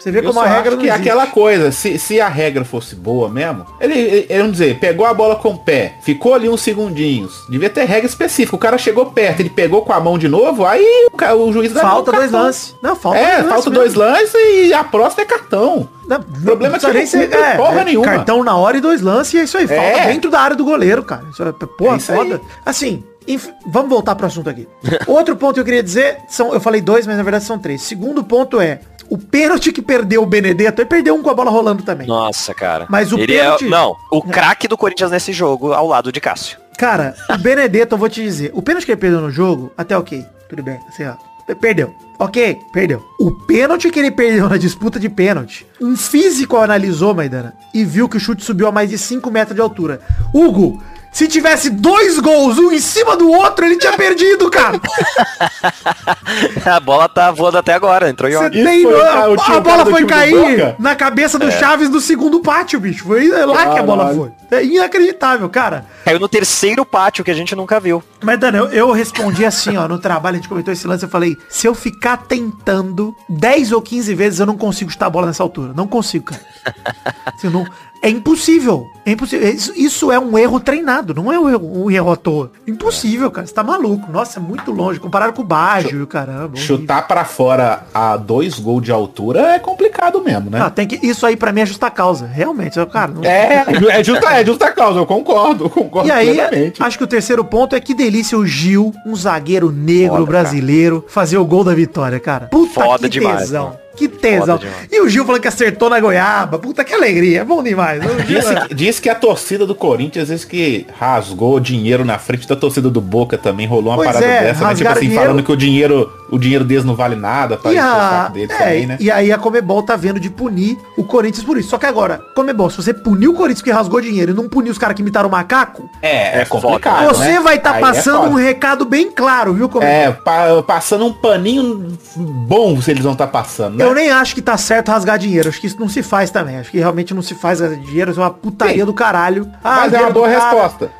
[0.00, 1.08] Você vê Eu como a regra que é existe.
[1.08, 5.06] aquela coisa, se, se a regra fosse boa mesmo, ele, ele, ele, vamos dizer, pegou
[5.06, 8.78] a bola com o pé, ficou ali uns segundinhos, devia ter regra específica, o cara
[8.78, 12.12] chegou perto, ele pegou com a mão de novo, aí o, o juiz dá Falta
[12.12, 12.74] dois lances.
[12.82, 14.34] Não, falta É, dois falta dois lances
[14.68, 15.88] e a próxima é cartão.
[16.08, 18.04] Não, O problema é que não não precisa nem cumpre porra nenhuma.
[18.04, 19.66] Cartão na hora e dois lances e é isso aí.
[19.68, 20.06] Falta É.
[20.08, 21.24] dentro da área do goleiro, cara.
[21.32, 22.18] Isso é, porra, É isso aí.
[22.18, 22.40] foda.
[22.66, 24.66] Assim, Enfim, vamos voltar pro assunto aqui.
[25.06, 27.82] Outro ponto que eu queria dizer, são, eu falei dois, mas na verdade são três.
[27.82, 31.50] Segundo ponto é, o pênalti que perdeu o Benedetto, ele perdeu um com a bola
[31.50, 32.06] rolando também.
[32.06, 32.86] Nossa, cara.
[32.88, 36.20] Mas o Ele pênalti- é, Não, o craque do Corinthians nesse jogo ao lado de
[36.20, 36.58] Cássio.
[36.78, 39.96] Cara, o Benedetto, eu vou te dizer, o pênalti que ele perdeu no jogo, até
[39.98, 41.14] ok, tudo bem, assim, ó.
[41.60, 41.92] Perdeu.
[42.18, 43.02] Ok, perdeu.
[43.18, 48.08] O pênalti que ele perdeu na disputa de pênalti, um físico analisou, Maidana, e viu
[48.08, 50.00] que o chute subiu a mais de 5 metros de altura.
[50.32, 50.80] Hugo,
[51.12, 54.80] se tivesse dois gols, um em cima do outro, ele tinha perdido, cara.
[56.64, 58.82] A bola tá voando até agora, entrou em Você tem.
[58.82, 63.04] foi A, a bola foi cair na cabeça do Chaves do segundo pátio, bicho.
[63.04, 64.30] Foi lá que a bola foi.
[64.50, 65.84] É inacreditável, cara.
[66.04, 68.02] Caiu no terceiro pátio que a gente nunca viu.
[68.22, 71.08] Mas, Dana, eu, eu respondi assim, ó, no trabalho, a gente comentou esse lance, eu
[71.08, 75.26] falei, se eu ficar tentando 10 ou 15 vezes, eu não consigo chutar a bola
[75.28, 75.72] nessa altura.
[75.74, 76.40] Não consigo, cara.
[77.26, 77.66] Assim, eu não-
[78.02, 78.86] é impossível.
[79.04, 79.48] É impossível.
[79.48, 82.50] Isso, isso é um erro treinado, não é um erro, um erro à toa.
[82.66, 83.46] Impossível, cara.
[83.46, 84.10] Você tá maluco.
[84.12, 85.00] Nossa, é muito longe.
[85.00, 86.56] Comparado com o Baggio e o caramba.
[86.56, 90.60] Chutar pra fora a dois gols de altura é complicado mesmo, né?
[90.62, 92.26] Ah, tem que, isso aí pra mim é justa causa.
[92.26, 93.12] Realmente, eu, cara.
[93.12, 96.82] Não, É, é justa, é justa causa, eu concordo, eu concordo E aí, plenamente.
[96.82, 101.04] acho que o terceiro ponto é que delícia o Gil, um zagueiro negro Foda, brasileiro,
[101.08, 102.46] fazer o gol da vitória, cara.
[102.46, 103.64] Puta Foda que demais, tesão.
[103.66, 103.76] mano.
[104.00, 104.58] Que tesão.
[104.90, 106.58] E o Gil falando que acertou na goiaba.
[106.58, 107.40] Puta que alegria.
[107.40, 108.00] É bom demais.
[108.26, 112.48] Diz, é- diz que a torcida do Corinthians, às vezes que rasgou dinheiro na frente
[112.48, 114.74] da torcida do Boca também, rolou uma Pois parada é, dessa, né?
[114.74, 115.20] Tipo assim, dinheiro.
[115.22, 118.50] falando que o dinheiro, o dinheiro deles não vale nada, pra E, o a, deles
[118.50, 118.96] é, também, né?
[118.98, 121.68] e aí a Comebol tá vendo de punir o Corinthians por isso.
[121.68, 124.70] Só que agora, Comebol, se você punir o Corinthians que rasgou dinheiro e não punir
[124.70, 127.40] os caras que imitaram o macaco, É, é foda, complicado, você né?
[127.40, 128.30] vai estar Aí é passando foda.
[128.30, 129.92] um recado bem claro, viu, Comebol?
[129.94, 133.84] É, pa- passando um paninho bom se eles vão estar passando, né?
[133.90, 135.48] Eu nem acho que tá certo rasgar dinheiro.
[135.48, 136.58] Acho que isso não se faz também.
[136.58, 138.10] Acho que realmente não se faz rasgar dinheiro.
[138.10, 138.84] Isso é uma putaria Sim.
[138.86, 139.50] do caralho.
[139.62, 140.40] Ah, Mas é uma boa cara.
[140.50, 140.90] resposta.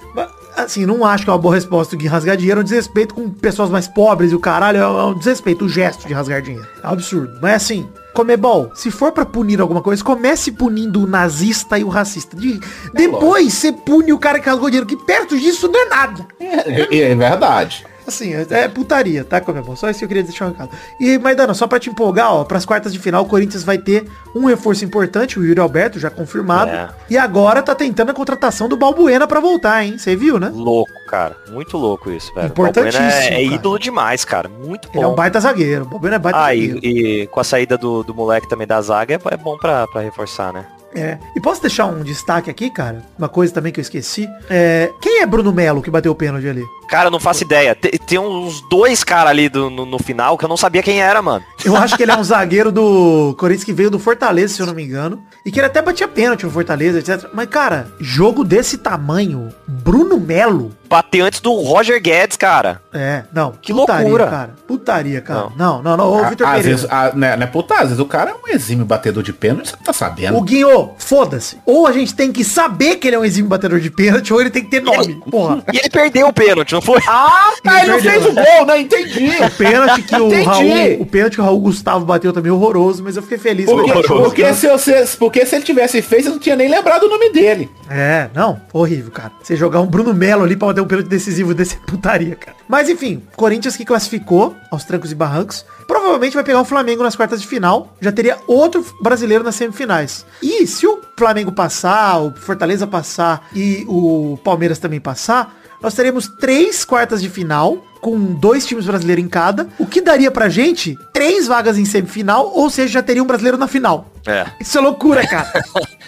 [0.56, 3.30] Assim, não acho que é uma boa resposta que rasgar dinheiro é um desrespeito com
[3.30, 6.66] pessoas mais pobres e o caralho é um desrespeito, o gesto de rasgar dinheiro.
[6.82, 7.38] É um absurdo.
[7.40, 11.88] Mas assim, Comebol, se for pra punir alguma coisa, comece punindo o nazista e o
[11.88, 12.36] racista.
[12.36, 12.60] De-
[12.92, 16.26] depois você pune o cara que rasgou dinheiro, que perto disso não é nada.
[16.40, 17.86] É, é verdade.
[18.10, 19.76] Assim, é, putaria, tá, Comebol?
[19.76, 20.70] Só isso que eu queria deixar recado.
[20.98, 24.04] E, Maidana, só pra te empolgar, ó, pras quartas de final, o Corinthians vai ter
[24.34, 26.70] um reforço importante, o Yuri Alberto, já confirmado.
[26.70, 26.88] É.
[27.08, 29.96] E agora tá tentando a contratação do Balbuena pra voltar, hein?
[29.96, 30.50] Você viu, né?
[30.52, 31.36] Louco, cara.
[31.50, 32.48] Muito louco isso, velho.
[32.48, 33.40] Importantíssimo, é, é cara.
[33.42, 34.48] ídolo demais, cara.
[34.48, 34.98] Muito bom.
[34.98, 35.84] Ele é um baita zagueiro.
[35.84, 36.80] O Balbuena é baita Ah, zagueiro.
[36.82, 39.86] e, e com a saída do, do moleque também da zaga é, é bom pra,
[39.86, 40.66] pra reforçar, né?
[40.94, 41.18] É.
[41.36, 43.02] E posso deixar um destaque aqui, cara?
[43.18, 44.28] Uma coisa também que eu esqueci.
[44.48, 46.64] É, quem é Bruno Melo que bateu o pênalti ali?
[46.88, 47.74] Cara, eu não faço ideia.
[47.76, 51.00] Tem, tem uns dois caras ali do- no, no final que eu não sabia quem
[51.00, 51.44] era, mano.
[51.64, 54.66] Eu acho que ele é um zagueiro do Corinthians que veio do Fortaleza, se eu
[54.66, 55.22] não me engano.
[55.46, 57.30] E que ele até batia pênalti no Fortaleza, etc.
[57.32, 60.72] Mas, cara, jogo desse tamanho, Bruno Melo.
[60.90, 62.82] Bateu antes do Roger Guedes, cara.
[62.92, 63.52] É, não.
[63.62, 64.26] Que putaria, loucura.
[64.26, 64.50] cara.
[64.66, 65.46] Putaria, cara.
[65.56, 66.12] Não, não, não.
[66.12, 66.76] Ô, Vitor Às Pereira.
[66.76, 69.68] vezes, a, né, né, puta, às vezes o cara é um exímio batedor de pênalti,
[69.68, 70.36] você não tá sabendo.
[70.36, 71.58] O Guinho, foda-se.
[71.64, 74.40] Ou a gente tem que saber que ele é um exímio batedor de pênalti, ou
[74.40, 75.22] ele tem que ter nome.
[75.30, 75.62] Porra.
[75.72, 77.00] E ele perdeu o pênalti, não foi?
[77.06, 78.80] Ah, tá, ele não fez o gol, né?
[78.80, 79.30] Entendi.
[79.40, 80.44] O pênalti que o Entendi.
[80.44, 83.76] Raul, o pênalti que o Raul Gustavo bateu também horroroso, mas eu fiquei feliz com
[83.76, 84.02] Porque, ele.
[84.08, 87.30] porque, se você, porque se ele tivesse feito, eu não tinha nem lembrado o nome
[87.30, 87.70] dele.
[87.88, 89.30] É, não, horrível, cara.
[89.42, 92.56] Você jogar um Bruno Melo ali pra bater um pênalti decisivo desse putaria, cara.
[92.68, 97.16] Mas enfim, Corinthians que classificou aos trancos e barrancos, provavelmente vai pegar o Flamengo nas
[97.16, 97.94] quartas de final.
[98.00, 100.24] Já teria outro brasileiro nas semifinais.
[100.42, 106.28] E se o Flamengo passar, o Fortaleza passar e o Palmeiras também passar, nós teremos
[106.28, 110.98] três quartas de final com dois times brasileiros em cada, o que daria pra gente
[111.12, 114.10] três vagas em semifinal, ou seja, já teria um brasileiro na final.
[114.26, 114.46] É.
[114.60, 115.50] Isso é loucura, cara.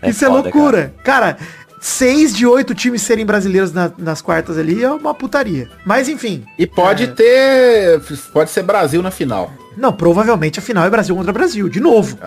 [0.00, 0.94] É Isso é foda, loucura.
[1.02, 1.36] Cara.
[1.86, 5.68] Seis de oito times serem brasileiros na- nas quartas ali é uma putaria.
[5.84, 6.44] Mas enfim.
[6.58, 7.06] E pode É.
[7.06, 8.00] ter.
[8.32, 9.52] Pode ser Brasil na final.
[9.76, 11.68] Não, provavelmente a final é Brasil contra Brasil.
[11.68, 12.18] De novo.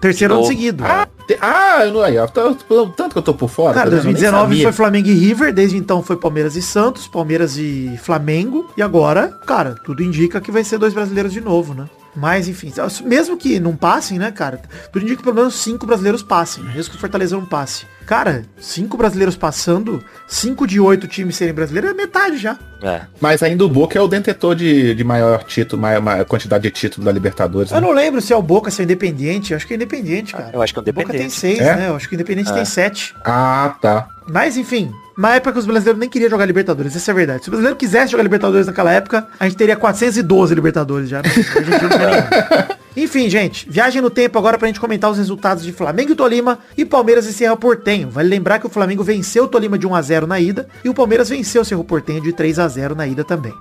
[0.00, 0.48] Terceiro De ano novo.
[0.48, 0.84] seguido.
[0.84, 3.72] Ah, te- ah, eu não aí, ó, tô- tô- tanto que eu tô por fora.
[3.74, 4.00] Cara, tá vendo?
[4.00, 4.62] Eu nem 2019 sabia.
[4.64, 9.28] foi Flamengo e River, desde então foi Palmeiras e Santos, Palmeiras e Flamengo, e agora,
[9.46, 11.84] cara, tudo indica que vai ser dois brasileiros de novo, né?
[12.16, 12.72] Mas, enfim,
[13.04, 16.90] mesmo que não passem, né, cara, tudo indica que pelo menos cinco brasileiros passem, mesmo
[16.92, 17.84] que o Fortaleza não passe.
[18.06, 22.56] Cara, cinco brasileiros passando, cinco de oito times serem brasileiros é metade já.
[22.80, 23.02] É.
[23.20, 26.70] Mas ainda o Boca é o detentor de, de maior título, maior, maior quantidade de
[26.70, 27.70] título da Libertadores.
[27.72, 27.86] Eu né?
[27.86, 30.32] não lembro se é o Boca, se é o Independente, eu acho que é Independente,
[30.32, 30.50] cara.
[30.52, 31.34] Eu acho que é o O Boca tem Independente.
[31.34, 31.76] seis, É?
[31.76, 33.14] né, eu acho que o Independente tem sete.
[33.24, 34.06] Ah, tá.
[34.28, 37.42] Mas enfim, na época que os brasileiros nem queriam jogar Libertadores, essa é a verdade.
[37.42, 41.22] Se o brasileiro quisesse jogar Libertadores naquela época, a gente teria 412 Libertadores já.
[42.96, 46.58] Enfim, gente, viagem no tempo agora pra gente comentar os resultados de Flamengo e Tolima
[46.76, 48.10] e Palmeiras e Cerro Portenho.
[48.10, 50.88] Vale lembrar que o Flamengo venceu o Tolima de 1 a 0 na ida e
[50.88, 53.52] o Palmeiras venceu o Cerro Portenho de 3 a 0 na ida também.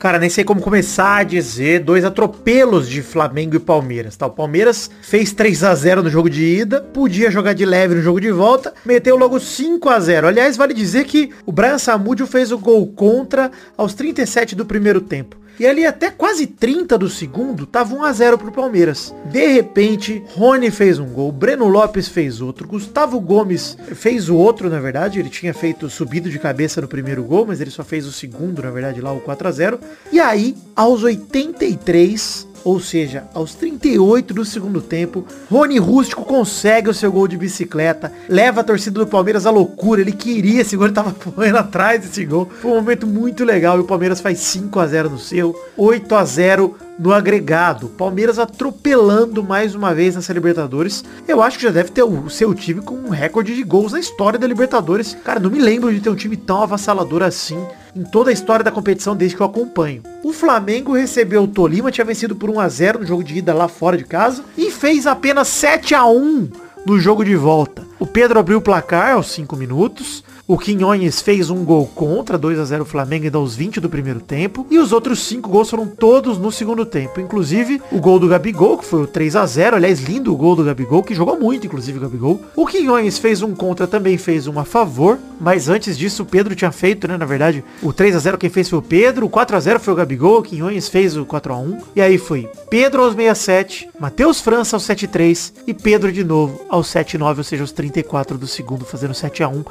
[0.00, 4.16] Cara, nem sei como começar a dizer dois atropelos de Flamengo e Palmeiras.
[4.16, 4.26] Tá?
[4.26, 8.00] O Palmeiras fez 3 a 0 no jogo de ida, podia jogar de leve no
[8.00, 12.28] jogo de volta, meteu logo 5 a 0 Aliás, vale dizer que o Brian Samudio
[12.28, 15.36] fez o gol contra aos 37 do primeiro tempo.
[15.58, 19.14] E ali até quase 30 do segundo, tava 1 a 0 pro Palmeiras.
[19.26, 24.70] De repente, Rony fez um gol, Breno Lopes fez outro, Gustavo Gomes fez o outro,
[24.70, 28.06] na verdade, ele tinha feito subido de cabeça no primeiro gol, mas ele só fez
[28.06, 29.80] o segundo, na verdade, lá o 4 a 0.
[30.12, 36.94] E aí, aos 83, ou seja, aos 38 do segundo tempo, Rony Rústico consegue o
[36.94, 40.86] seu gol de bicicleta, leva a torcida do Palmeiras à loucura, ele queria esse gol,
[40.86, 42.48] ele tava correndo atrás desse gol.
[42.60, 46.14] Foi um momento muito legal e o Palmeiras faz 5 a 0 no seu, 8
[46.14, 47.88] a 0 no agregado.
[47.88, 51.04] Palmeiras atropelando mais uma vez nessa Libertadores.
[51.26, 54.00] Eu acho que já deve ter o seu time com um recorde de gols na
[54.00, 55.16] história da Libertadores.
[55.24, 57.58] Cara, não me lembro de ter um time tão avassalador assim
[57.94, 60.02] em toda a história da competição desde que eu acompanho.
[60.22, 63.54] O Flamengo recebeu o Tolima, tinha vencido por 1 a 0 no jogo de ida
[63.54, 66.48] lá fora de casa e fez apenas 7 a 1
[66.86, 67.86] no jogo de volta.
[67.98, 70.22] O Pedro abriu o placar aos 5 minutos.
[70.50, 74.18] O Quinhões fez um gol contra, 2 a 0 Flamengo ainda aos 20 do primeiro
[74.18, 74.66] tempo.
[74.70, 77.20] E os outros cinco gols foram todos no segundo tempo.
[77.20, 80.56] Inclusive, o gol do Gabigol, que foi o 3 a 0 Aliás, lindo o gol
[80.56, 82.40] do Gabigol, que jogou muito, inclusive, o Gabigol.
[82.56, 85.18] O Quinhões fez um contra, também fez um a favor.
[85.38, 87.18] Mas antes disso, o Pedro tinha feito, né?
[87.18, 89.26] Na verdade, o 3 a 0 quem fez foi o Pedro.
[89.26, 90.38] O 4 a 0 foi o Gabigol.
[90.38, 94.76] O Quinhões fez o 4 a 1 E aí foi Pedro aos 67, Matheus França
[94.76, 99.12] aos 73 e Pedro de novo aos 79, ou seja, aos 34 do segundo, fazendo
[99.12, 99.64] 7 a 1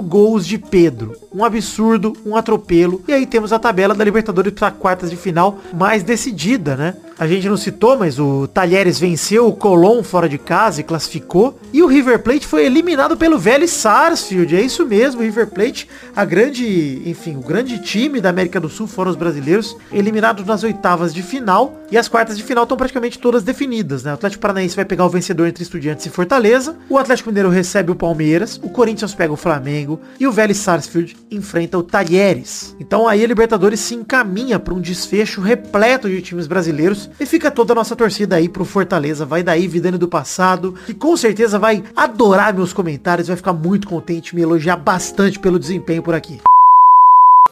[0.00, 1.14] Quatro gols de Pedro.
[1.32, 3.02] Um absurdo, um atropelo.
[3.06, 6.94] E aí temos a tabela da Libertadores para quartas de final mais decidida, né?
[7.20, 11.60] A gente não citou, mas o Talheres venceu o Colón fora de casa e classificou.
[11.70, 14.56] E o River Plate foi eliminado pelo Vélez Sarsfield.
[14.56, 18.70] É isso mesmo, o River Plate, a grande, enfim, o grande time da América do
[18.70, 21.78] Sul foram os brasileiros, eliminados nas oitavas de final.
[21.90, 24.12] E as quartas de final estão praticamente todas definidas, né?
[24.12, 26.74] O Atlético Paranaense vai pegar o vencedor entre Estudiantes e Fortaleza.
[26.88, 28.58] O Atlético Mineiro recebe o Palmeiras.
[28.62, 30.00] O Corinthians pega o Flamengo.
[30.18, 32.74] E o Vélez Sarsfield enfrenta o Talheres.
[32.80, 37.50] Então aí a Libertadores se encaminha para um desfecho repleto de times brasileiros e fica
[37.50, 39.26] toda a nossa torcida aí pro Fortaleza.
[39.26, 43.88] Vai daí, Vidane do passado, que com certeza vai adorar meus comentários, vai ficar muito
[43.88, 46.40] contente, me elogiar bastante pelo desempenho por aqui.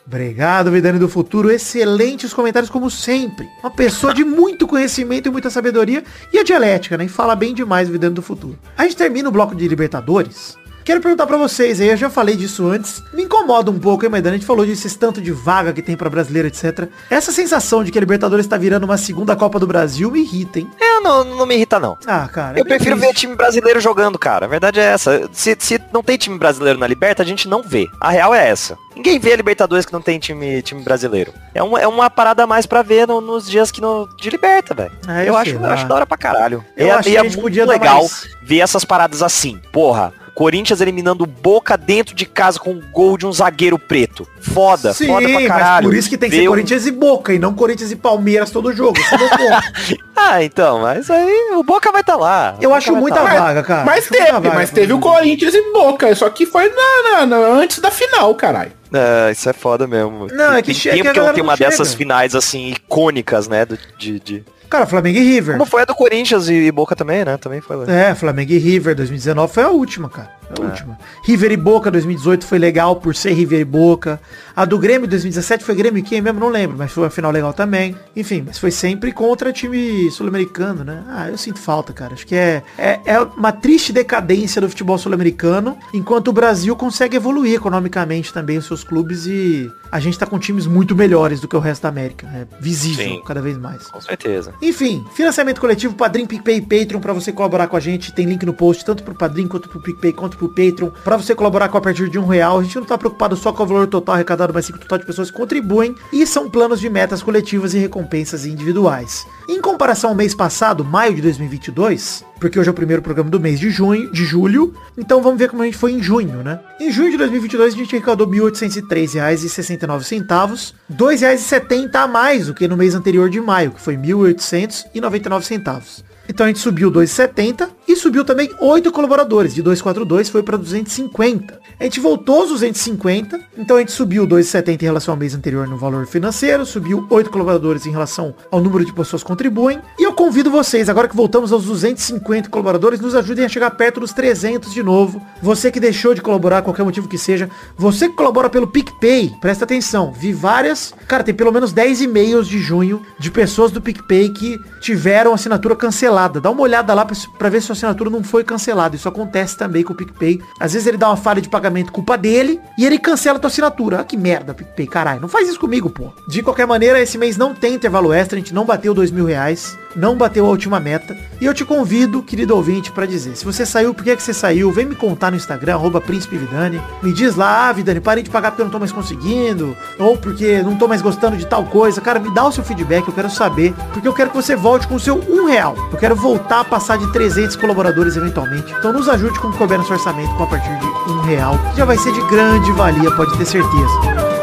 [0.06, 1.50] Obrigado, Vidane do Futuro.
[1.50, 3.46] Excelentes comentários, como sempre.
[3.62, 6.02] Uma pessoa de muito conhecimento e muita sabedoria.
[6.32, 7.04] E a dialética, né?
[7.04, 8.58] E fala bem demais, Vidane do Futuro.
[8.76, 10.56] A gente termina o bloco de Libertadores
[10.88, 13.02] Quero perguntar pra vocês aí, eu já falei disso antes.
[13.12, 14.36] Me incomoda um pouco, hein, Maidana?
[14.36, 16.88] A gente falou disso, esse tanto de vaga que tem pra brasileiro, etc.
[17.10, 20.60] Essa sensação de que a Libertadores tá virando uma segunda Copa do Brasil me irrita,
[20.60, 20.70] hein?
[20.80, 21.98] É, não, não me irrita, não.
[22.06, 22.56] Ah, cara.
[22.56, 23.12] é Eu bem prefiro triste.
[23.12, 24.46] ver time brasileiro jogando, cara.
[24.46, 25.28] A verdade é essa.
[25.30, 27.86] Se, se não tem time brasileiro na Liberta, a gente não vê.
[28.00, 28.78] A real é essa.
[28.96, 31.34] Ninguém vê a Libertadores que não tem time, time brasileiro.
[31.54, 34.30] É uma, é uma parada a mais pra ver no- nos dias que no, de
[34.30, 34.92] Liberta, velho.
[35.06, 36.64] Ah, eu eu, acho, eu acho da hora pra caralho.
[36.74, 39.60] Eu é, acho que é a gente muito legal mais- ver essas paradas assim.
[39.70, 44.24] Porra, Corinthians eliminando o Boca dentro de casa com um gol de um zagueiro preto.
[44.40, 45.88] Foda, Sim, foda pra mas caralho.
[45.88, 48.48] por isso que tem que ser um- Corinthians e Boca, e não Corinthians e Palmeiras
[48.52, 48.96] todo jogo.
[49.00, 49.98] Isso é.
[50.20, 52.54] Ah, então, mas aí o Boca vai estar lá.
[52.58, 53.34] O Eu Boca acho muita tá lá.
[53.40, 53.84] vaga, cara.
[53.84, 54.98] Mas Acho teve, vaga mas teve o.
[55.00, 58.72] Corinthians e Boca, só que foi na, na- na- antes da final, caralho.
[58.92, 60.26] É, isso é foda mesmo.
[60.32, 61.70] Não, é que tem chega tempo que eu galera não tenho uma chega.
[61.70, 63.64] dessas finais, assim, icônicas, né?
[63.64, 65.56] do- de, de- Cara, Flamengo e River.
[65.56, 67.36] Como foi a do Corinthians e Boca também, né?
[67.36, 67.88] Também foi.
[67.90, 70.37] É, Flamengo e River 2019 foi a última, cara.
[70.54, 70.98] Foi a última.
[71.24, 74.20] River e Boca 2018 foi legal por ser River e Boca.
[74.56, 77.30] A do Grêmio 2017 foi Grêmio e quem mesmo não lembro, mas foi uma final
[77.30, 77.94] legal também.
[78.16, 81.04] Enfim, mas foi sempre contra time sul-americano, né?
[81.08, 82.14] Ah, eu sinto falta, cara.
[82.14, 87.16] Acho que é, é, é uma triste decadência do futebol sul-americano, enquanto o Brasil consegue
[87.16, 91.48] evoluir economicamente também os seus clubes e a gente tá com times muito melhores do
[91.48, 92.26] que o resto da América.
[92.34, 93.22] É visível Sim.
[93.24, 93.86] cada vez mais.
[93.88, 94.54] Com certeza.
[94.60, 98.12] Enfim, financiamento coletivo, Padrim, PicPay e Patreon pra você colaborar com a gente.
[98.12, 100.90] Tem link no post, tanto pro Padrim quanto pro PicPay, quanto pro Patreon.
[101.04, 102.58] Pra você colaborar com a partir de um real.
[102.58, 104.80] A gente não tá preocupado só com o valor total arrecadado, mas sim com o
[104.80, 105.94] total de pessoas que contribuem.
[106.12, 109.26] E são planos de metas coletivas e recompensas individuais.
[109.48, 113.40] Em comparação ao mês passado, maio de 2022, porque hoje é o primeiro programa do
[113.40, 116.60] mês de junho, de julho, então vamos ver como a gente foi em junho, né?
[116.78, 122.68] Em junho de 2022 a gente arrecadou R$ 1.803,69, R$ 2,70 a mais do que
[122.68, 126.04] no mês anterior de maio, que foi R$ 1.899 centavos.
[126.28, 131.58] Então a gente subiu 2,70, E subiu também 8 colaboradores, de 242 foi para 250.
[131.80, 135.66] A gente voltou aos 250, então a gente subiu 270 em relação ao mês anterior
[135.66, 139.80] no valor financeiro, subiu 8 colaboradores em relação ao número de pessoas que contribuem.
[139.98, 144.00] E eu convido vocês, agora que voltamos aos 250 colaboradores, nos ajudem a chegar perto
[144.00, 145.22] dos 300 de novo.
[145.40, 149.64] Você que deixou de colaborar, qualquer motivo que seja, você que colabora pelo PicPay, presta
[149.64, 154.28] atenção, vi várias, cara, tem pelo menos 10 e-mails de junho de pessoas do PicPay
[154.28, 156.17] que tiveram assinatura cancelada.
[156.26, 157.06] Dá uma olhada lá
[157.38, 158.96] pra ver se a assinatura não foi cancelada.
[158.96, 160.40] Isso acontece também com o PicPay.
[160.58, 163.48] Às vezes ele dá uma falha de pagamento culpa dele e ele cancela a tua
[163.48, 164.00] assinatura.
[164.00, 165.20] Ah, que merda, PicPay, caralho.
[165.20, 166.10] Não faz isso comigo, pô.
[166.26, 169.26] De qualquer maneira, esse mês não tem intervalo extra, a gente não bateu dois mil
[169.26, 171.16] reais não bateu a última meta.
[171.40, 174.22] E eu te convido, querido ouvinte, para dizer, se você saiu, por que, é que
[174.22, 174.70] você saiu?
[174.70, 176.80] Vem me contar no Instagram, arroba Vidani.
[177.02, 180.16] Me diz lá, ah, Vidani, parei de pagar porque eu não tô mais conseguindo, ou
[180.16, 182.00] porque não tô mais gostando de tal coisa.
[182.00, 184.86] Cara, me dá o seu feedback, eu quero saber, porque eu quero que você volte
[184.86, 185.74] com o seu um real.
[185.92, 188.72] Eu quero voltar a passar de 300 colaboradores eventualmente.
[188.78, 191.58] Então nos ajude com o que no seu orçamento com a partir de um real.
[191.76, 194.37] Já vai ser de grande valia, pode ter certeza.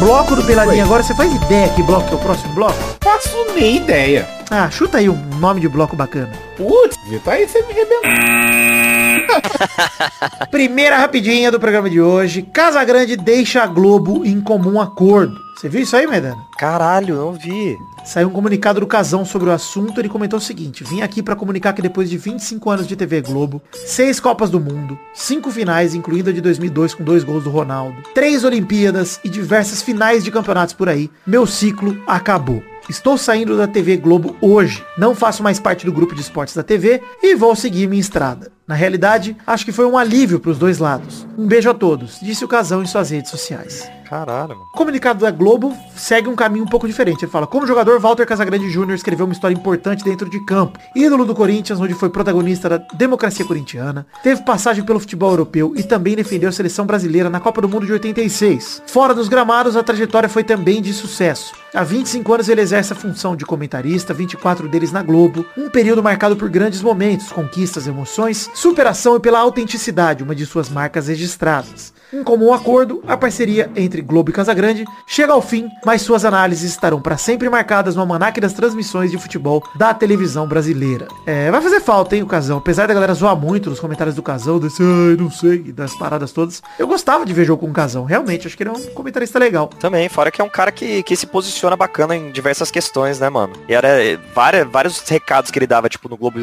[0.00, 2.78] Bloco do Peladinho agora, você faz ideia que bloco que é o próximo bloco?
[3.02, 4.26] Faço nem ideia.
[4.50, 6.32] Ah, chuta aí um nome de bloco bacana.
[6.56, 9.09] Putz, tá aí você me rebentou.
[10.50, 12.42] Primeira rapidinha do programa de hoje.
[12.42, 15.38] Casa Grande deixa a Globo em comum acordo.
[15.56, 16.42] Você viu isso aí, Medana?
[16.58, 17.76] Caralho, não vi.
[18.02, 20.00] Saiu um comunicado do Casão sobre o assunto.
[20.00, 23.20] Ele comentou o seguinte: Vim aqui para comunicar que depois de 25 anos de TV
[23.20, 27.50] Globo, seis Copas do Mundo, cinco finais, incluindo a de 2002 com dois gols do
[27.50, 32.62] Ronaldo, três Olimpíadas e diversas finais de campeonatos por aí, meu ciclo acabou.
[32.90, 34.84] Estou saindo da TV Globo hoje.
[34.98, 38.50] Não faço mais parte do grupo de esportes da TV e vou seguir minha estrada.
[38.66, 41.24] Na realidade, acho que foi um alívio para os dois lados.
[41.38, 43.88] Um beijo a todos, disse o Casão em suas redes sociais.
[44.10, 44.68] Caralho, mano.
[44.74, 47.24] O comunicado da Globo segue um caminho um pouco diferente.
[47.24, 48.94] Ele fala, como jogador, Walter Casagrande Jr.
[48.94, 50.80] escreveu uma história importante dentro de campo.
[50.96, 54.04] Ídolo do Corinthians, onde foi protagonista da democracia corintiana.
[54.20, 57.86] Teve passagem pelo futebol europeu e também defendeu a seleção brasileira na Copa do Mundo
[57.86, 58.82] de 86.
[58.88, 61.54] Fora dos gramados, a trajetória foi também de sucesso.
[61.72, 65.46] Há 25 anos ele exerce a função de comentarista, 24 deles na Globo.
[65.56, 70.68] Um período marcado por grandes momentos, conquistas, emoções, superação e pela autenticidade, uma de suas
[70.68, 71.99] marcas registradas.
[72.12, 76.70] Em comum acordo, a parceria entre Globo e Casagrande chega ao fim, mas suas análises
[76.70, 81.06] estarão para sempre marcadas no almanaque das transmissões de futebol da televisão brasileira.
[81.24, 82.58] É, vai fazer falta, hein, o Casão.
[82.58, 86.32] Apesar da galera zoar muito nos comentários do Casão, desse, ai, não sei, das paradas
[86.32, 86.62] todas.
[86.78, 88.46] Eu gostava de ver jogo com o Casão, realmente.
[88.46, 89.68] Acho que ele é um comentarista legal.
[89.68, 93.28] Também, fora que é um cara que, que se posiciona bacana em diversas questões, né,
[93.28, 93.52] mano?
[93.68, 96.40] E era é, várias, vários recados que ele dava, tipo, no Globo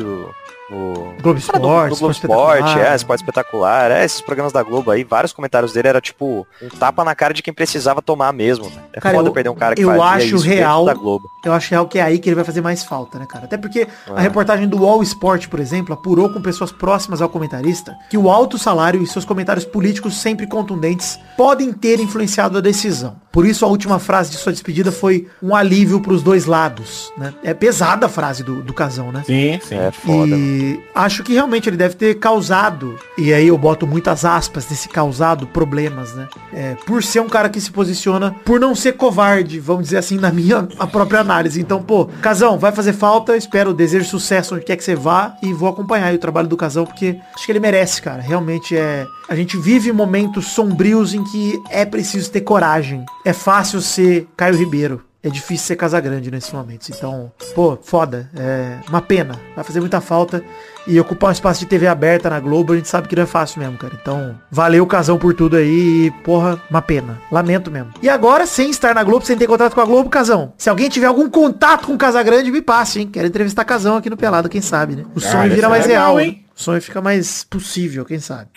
[0.70, 5.04] o Globo Esporte, no Globo Esporte, é, Esporte Espetacular, é, esses programas da Globo aí,
[5.04, 8.70] vários comentários dele era tipo um tapa na cara de quem precisava tomar mesmo.
[8.92, 11.26] É cara, foda eu, perder um cara que eu acho isso real, da Globo.
[11.46, 13.46] Eu acho real que é aí que ele vai fazer mais falta, né, cara?
[13.46, 13.90] Até porque é.
[14.14, 18.30] a reportagem do All Sport, por exemplo, apurou com pessoas próximas ao comentarista que o
[18.30, 23.16] alto salário e seus comentários políticos sempre contundentes podem ter influenciado a decisão.
[23.32, 27.12] Por isso a última frase de sua despedida foi um alívio para os dois lados,
[27.18, 27.34] né?
[27.44, 29.24] É pesada a frase do, do casão, né?
[29.26, 29.76] Sim, sim.
[29.76, 30.36] É foda.
[30.36, 30.57] E
[30.94, 35.48] acho que realmente ele deve ter causado, e aí eu boto muitas aspas nesse causado,
[35.48, 36.28] problemas, né?
[36.54, 40.18] É, por ser um cara que se posiciona, por não ser covarde, vamos dizer assim,
[40.18, 41.60] na minha a própria análise.
[41.60, 45.54] Então, pô, Casão, vai fazer falta, espero, desejo sucesso onde quer que você vá e
[45.54, 48.22] vou acompanhar o trabalho do Casão, porque acho que ele merece, cara.
[48.22, 49.06] Realmente é...
[49.30, 54.56] A gente vive momentos sombrios em que é preciso ter coragem é fácil ser Caio
[54.56, 55.04] Ribeiro.
[55.24, 56.90] É difícil ser Casagrande nesses momentos.
[56.90, 58.30] Então, pô, foda.
[58.36, 59.40] É uma pena.
[59.56, 60.44] Vai fazer muita falta.
[60.86, 63.26] E ocupar um espaço de TV aberta na Globo, a gente sabe que não é
[63.26, 63.94] fácil mesmo, cara.
[64.02, 66.06] Então, valeu o Casão por tudo aí.
[66.06, 67.20] E, porra, uma pena.
[67.30, 67.92] Lamento mesmo.
[68.02, 70.54] E agora, sem estar na Globo, sem ter contato com a Globo, Casão.
[70.58, 73.10] Se alguém tiver algum contato com o Casagrande, me passe, hein?
[73.12, 75.06] Quero entrevistar Casão aqui no Pelado, quem sabe, né?
[75.14, 76.46] O sonho vira mais é legal, real, hein?
[76.56, 78.50] O sonho fica mais possível, quem sabe.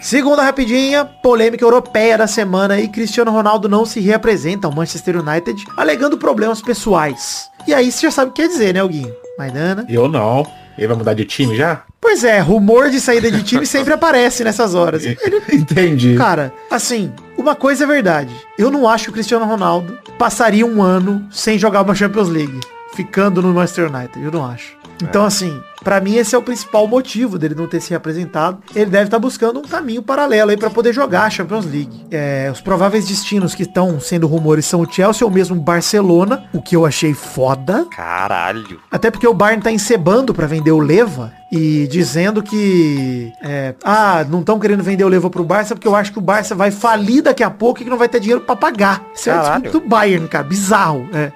[0.00, 5.66] Segunda rapidinha, polêmica europeia da semana e Cristiano Ronaldo não se reapresenta ao Manchester United,
[5.76, 7.50] alegando problemas pessoais.
[7.66, 9.12] E aí você já sabe o que quer dizer, né, Alguinho?
[9.38, 9.84] Maidana?
[9.90, 10.46] Eu não.
[10.78, 11.82] Ele vai mudar de time já?
[12.00, 15.04] Pois é, rumor de saída de time sempre aparece nessas horas.
[15.04, 15.18] Ele...
[15.52, 16.16] Entendi.
[16.16, 18.34] Cara, assim, uma coisa é verdade.
[18.58, 22.58] Eu não acho que o Cristiano Ronaldo passaria um ano sem jogar uma Champions League
[23.00, 24.22] ficando no Manchester United.
[24.22, 24.78] Eu não acho.
[25.02, 28.58] Então, assim, pra mim esse é o principal motivo dele não ter se representado.
[28.74, 32.06] Ele deve estar buscando um caminho paralelo aí pra poder jogar a Champions League.
[32.10, 36.44] É, os prováveis destinos que estão sendo rumores são o Chelsea ou mesmo o Barcelona,
[36.52, 37.86] o que eu achei foda.
[37.90, 38.78] Caralho.
[38.90, 44.24] Até porque o Bayern tá encebando pra vender o Leva e dizendo que é, ah,
[44.28, 46.70] não estão querendo vender o Leva pro Barça porque eu acho que o Barça vai
[46.70, 49.02] falir daqui a pouco e que não vai ter dinheiro pra pagar.
[49.14, 51.08] Isso é discurso do Bayern, cara, bizarro.
[51.12, 51.32] É.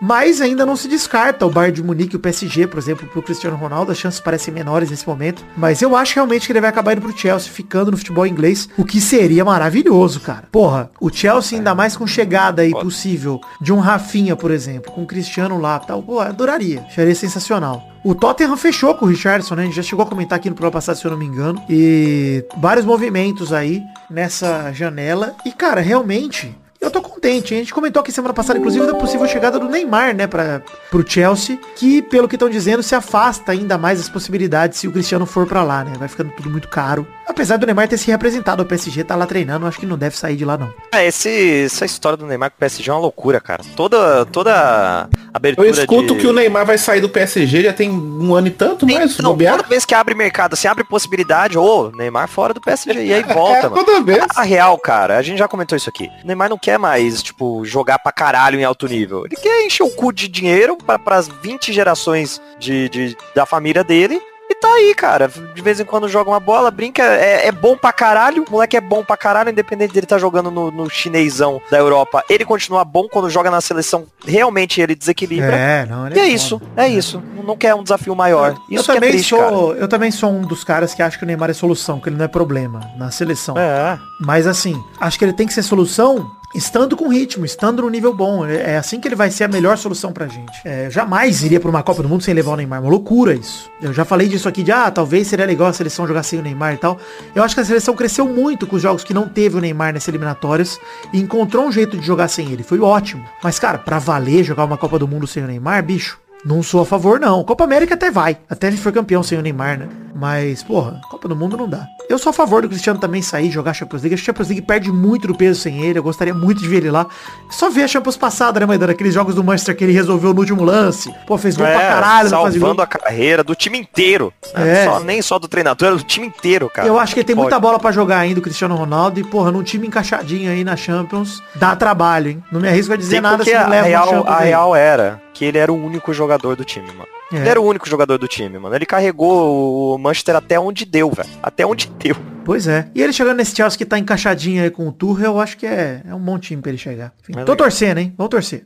[0.00, 3.22] Mas ainda não se descarta o Bayern de Munique e o PSG, por exemplo, pro
[3.22, 3.92] Cristiano Ronaldo.
[3.92, 5.44] As chances parecem menores nesse momento.
[5.56, 8.68] Mas eu acho realmente que ele vai acabar indo pro Chelsea, ficando no futebol inglês,
[8.76, 10.48] o que seria maravilhoso, cara.
[10.50, 15.02] Porra, o Chelsea ainda mais com chegada aí possível de um Rafinha, por exemplo, com
[15.02, 16.02] o Cristiano lá tal.
[16.02, 16.80] Pô, adoraria.
[16.88, 17.90] Acharia sensacional.
[18.02, 19.62] O Tottenham fechou com o Richardson, né?
[19.62, 21.62] A gente já chegou a comentar aqui no programa passado, se eu não me engano.
[21.68, 25.34] E vários movimentos aí nessa janela.
[25.44, 27.54] E, cara, realmente, eu tô contente.
[27.54, 31.08] A gente comentou aqui semana passada, inclusive, da possível chegada do Neymar, né, para pro
[31.08, 35.26] Chelsea, que, pelo que estão dizendo, se afasta ainda mais as possibilidades se o Cristiano
[35.26, 35.92] for pra lá, né?
[35.98, 37.06] Vai ficando tudo muito caro.
[37.30, 40.16] Apesar do Neymar ter se representado, o PSG tá lá treinando, acho que não deve
[40.16, 40.72] sair de lá, não.
[40.92, 43.62] É, esse, essa história do Neymar com o PSG é uma loucura, cara.
[43.76, 46.20] Toda, toda abertura Eu escuto de...
[46.20, 49.30] que o Neymar vai sair do PSG já tem um ano e tanto, mas Então,
[49.30, 49.56] bobear.
[49.56, 53.22] toda vez que abre mercado, se abre possibilidade, ô, Neymar fora do PSG, e aí
[53.32, 53.84] volta, É, mano.
[53.84, 54.24] toda vez.
[54.36, 56.10] A real, cara, a gente já comentou isso aqui.
[56.22, 59.24] O Neymar não quer mais, tipo, jogar pra caralho em alto nível.
[59.24, 63.84] Ele quer encher o cu de dinheiro para pras 20 gerações de, de- da família
[63.84, 64.20] dele.
[64.60, 65.28] Tá aí, cara.
[65.54, 68.44] De vez em quando joga uma bola, brinca, é, é bom pra caralho.
[68.46, 72.22] O moleque é bom pra caralho, independente dele tá jogando no, no chinesão da Europa.
[72.28, 74.06] Ele continua bom quando joga na seleção.
[74.24, 75.56] Realmente ele desequilibra.
[75.56, 76.34] É, não, ele E é foda.
[76.34, 77.22] isso, é isso.
[77.42, 78.54] Não quer um desafio maior.
[78.70, 79.48] Eu Isso que é também, triste, cara.
[79.48, 82.08] sou, eu também sou um dos caras que acha que o Neymar é solução, que
[82.10, 83.56] ele não é problema na seleção.
[83.56, 83.98] É.
[84.20, 88.14] Mas assim, acho que ele tem que ser solução estando com ritmo, estando no nível
[88.14, 88.46] bom.
[88.46, 90.60] É é assim que ele vai ser a melhor solução pra gente.
[90.64, 92.80] É, eu jamais iria pra uma Copa do Mundo sem levar o Neymar.
[92.80, 93.70] Uma loucura isso.
[93.80, 96.42] Eu já falei disso aqui de, ah, talvez seria legal a seleção jogar sem o
[96.42, 96.98] Neymar e tal.
[97.34, 99.92] Eu acho que a seleção cresceu muito com os jogos que não teve o Neymar
[99.92, 100.78] nessas eliminatórias
[101.12, 102.62] e encontrou um jeito de jogar sem ele.
[102.62, 103.24] Foi ótimo.
[103.42, 106.80] Mas, cara, pra valer jogar uma Copa do Mundo sem o Neymar, bicho, não sou
[106.82, 107.44] a favor, não.
[107.44, 108.38] Copa América até vai.
[108.48, 109.88] Até a gente foi campeão sem o Neymar, né?
[110.14, 111.86] Mas, porra, Copa do Mundo não dá.
[112.08, 114.14] Eu sou a favor do Cristiano também sair e jogar a Champions League.
[114.14, 115.98] A Champions League perde muito do peso sem ele.
[115.98, 117.06] Eu gostaria muito de ver ele lá.
[117.50, 118.92] Só ver a Champions passada, né, Maidana?
[118.92, 121.14] Aqueles jogos do Manchester que ele resolveu no último lance.
[121.26, 122.26] Pô, fez gol pra caralho.
[122.26, 124.32] É, salvando a carreira do time inteiro.
[124.54, 124.82] né?
[124.82, 124.84] É.
[124.86, 126.86] Só- nem só do treinador, era do time inteiro, cara.
[126.88, 127.44] Eu acho que ele tem Pode.
[127.44, 129.20] muita bola pra jogar ainda, o Cristiano Ronaldo.
[129.20, 132.44] E, porra, num time encaixadinho aí na Champions, dá trabalho, hein?
[132.50, 134.76] Não me arrisco a dizer nada se não a leva um real, Champions a real
[134.76, 137.08] era que ele era o único jogador do time, mano.
[137.32, 137.36] É.
[137.36, 138.74] Ele era o único jogador do time, mano.
[138.74, 141.30] Ele carregou o Manchester até onde deu, velho.
[141.42, 142.14] Até onde deu.
[142.44, 142.88] Pois é.
[142.94, 145.64] E ele chegando nesse Chelsea que tá encaixadinho aí com o Tuchel, eu acho que
[145.66, 147.14] é, é um bom time pra ele chegar.
[147.22, 147.56] Enfim, É tô legal.
[147.56, 148.12] torcendo, hein?
[148.18, 148.64] Vamos torcer.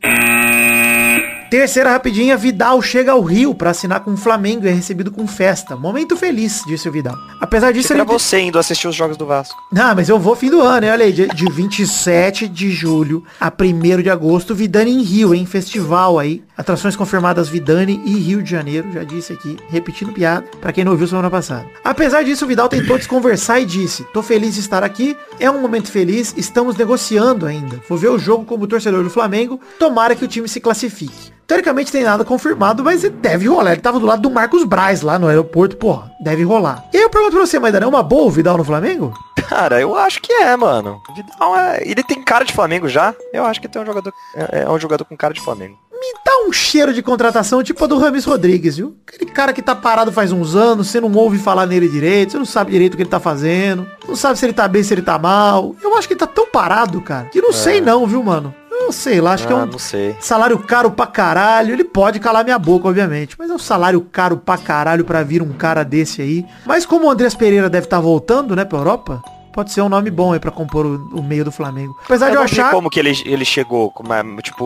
[1.54, 5.24] Terceira rapidinha, Vidal chega ao Rio pra assinar com o Flamengo e é recebido com
[5.24, 5.76] festa.
[5.76, 7.16] Momento feliz, disse o Vidal.
[7.40, 8.10] Apesar disso, Isso era ele...
[8.10, 9.56] você indo assistir os jogos do Vasco.
[9.72, 10.92] Ah, mas eu vou fim do ano, hein?
[10.92, 15.46] Olha aí, de, de 27 de julho a 1 de agosto, Vidani em Rio, hein?
[15.46, 16.42] Festival aí.
[16.58, 20.90] Atrações confirmadas Vidani e Rio de Janeiro, já disse aqui, repetindo piada, pra quem não
[20.90, 21.66] ouviu semana passada.
[21.84, 25.60] Apesar disso, o Vidal tentou desconversar e disse, tô feliz de estar aqui, é um
[25.60, 27.80] momento feliz, estamos negociando ainda.
[27.88, 31.32] Vou ver o jogo como torcedor do Flamengo, tomara que o time se classifique.
[31.46, 33.72] Teoricamente tem nada confirmado, mas deve rolar.
[33.72, 36.84] Ele tava do lado do Marcos Braz lá no aeroporto, porra, deve rolar.
[36.92, 39.12] E aí eu pergunto pra você, Maidana, é uma boa o Vidal no Flamengo?
[39.48, 41.00] Cara, eu acho que é, mano.
[41.08, 41.82] O Vidal é.
[41.82, 43.14] Ele tem cara de Flamengo já.
[43.32, 44.12] Eu acho que tem um jogador.
[44.34, 45.76] É é um jogador com cara de Flamengo.
[45.92, 48.96] Me dá um cheiro de contratação tipo a do Rames Rodrigues, viu?
[49.06, 52.38] Aquele cara que tá parado faz uns anos, você não ouve falar nele direito, você
[52.38, 54.92] não sabe direito o que ele tá fazendo, não sabe se ele tá bem, se
[54.92, 55.74] ele tá mal.
[55.82, 58.54] Eu acho que ele tá tão parado, cara, que não sei não, viu, mano?
[58.84, 59.56] Eu sei lá, acho que é.
[59.56, 60.14] Ah, um não sei.
[60.20, 61.72] salário caro pra caralho.
[61.72, 65.42] Ele pode calar minha boca, obviamente, mas é um salário caro pra caralho pra vir
[65.42, 66.44] um cara desse aí.
[66.66, 69.22] Mas como o Andrés Pereira deve estar voltando, né, pra Europa,
[69.52, 71.96] pode ser um nome bom aí pra compor o, o meio do Flamengo.
[72.04, 72.70] Apesar de Eu eu não vi achar...
[72.70, 74.64] como que ele, ele chegou, como é, tipo,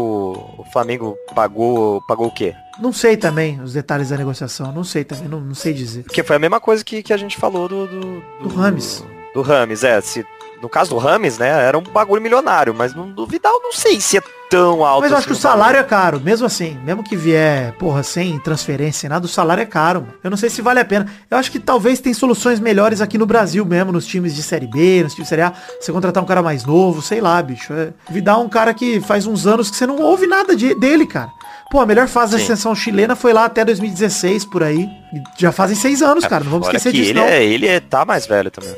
[0.58, 2.54] o Flamengo pagou, pagou o quê?
[2.80, 6.04] Não sei também os detalhes da negociação, não sei também, não, não sei dizer.
[6.04, 7.86] Porque foi a mesma coisa que, que a gente falou do...
[7.86, 9.04] Do, Do Rames.
[9.34, 10.00] Do Rames, é.
[10.00, 10.24] Se,
[10.62, 14.00] no caso do Rames, né, era um bagulho milionário, mas no, do Vidal não sei
[14.00, 16.78] se é tão alto Mas eu acho que o assim salário é caro, mesmo assim.
[16.82, 20.00] Mesmo que vier, porra, sem transferência, sem nada, o salário é caro.
[20.00, 20.14] Mano.
[20.24, 21.06] Eu não sei se vale a pena.
[21.30, 24.66] Eu acho que talvez tem soluções melhores aqui no Brasil mesmo, nos times de Série
[24.66, 25.52] B, nos times de Série A.
[25.78, 27.74] Você contratar um cara mais novo, sei lá, bicho.
[27.74, 30.74] É, Vidal é um cara que faz uns anos que você não ouve nada de-
[30.74, 31.30] dele, cara.
[31.70, 32.46] Pô, a melhor fase da Sim.
[32.46, 34.88] seleção chilena foi lá até 2016, por aí.
[35.36, 36.42] Já fazem seis anos, cara.
[36.42, 37.26] Não vamos Fora esquecer que disso, ele não.
[37.26, 38.70] É, ele é, tá mais velho também.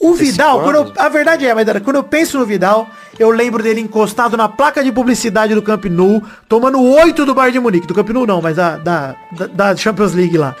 [0.00, 2.86] O 35 Vidal, quando eu- a verdade é, Maidana, quando eu penso no Vidal,
[3.18, 7.54] Eu lembro dele encostado na placa de publicidade do Camp Nou, tomando oito do Bayern
[7.54, 7.84] de Munique.
[7.84, 10.54] Do Camp Nou não, mas da, da, da- da Champions League lá.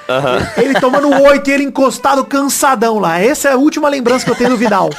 [0.56, 3.20] Ele tomando oito e ele encostado cansadão lá.
[3.20, 4.90] Essa é a última lembrança que eu tenho do Vidal.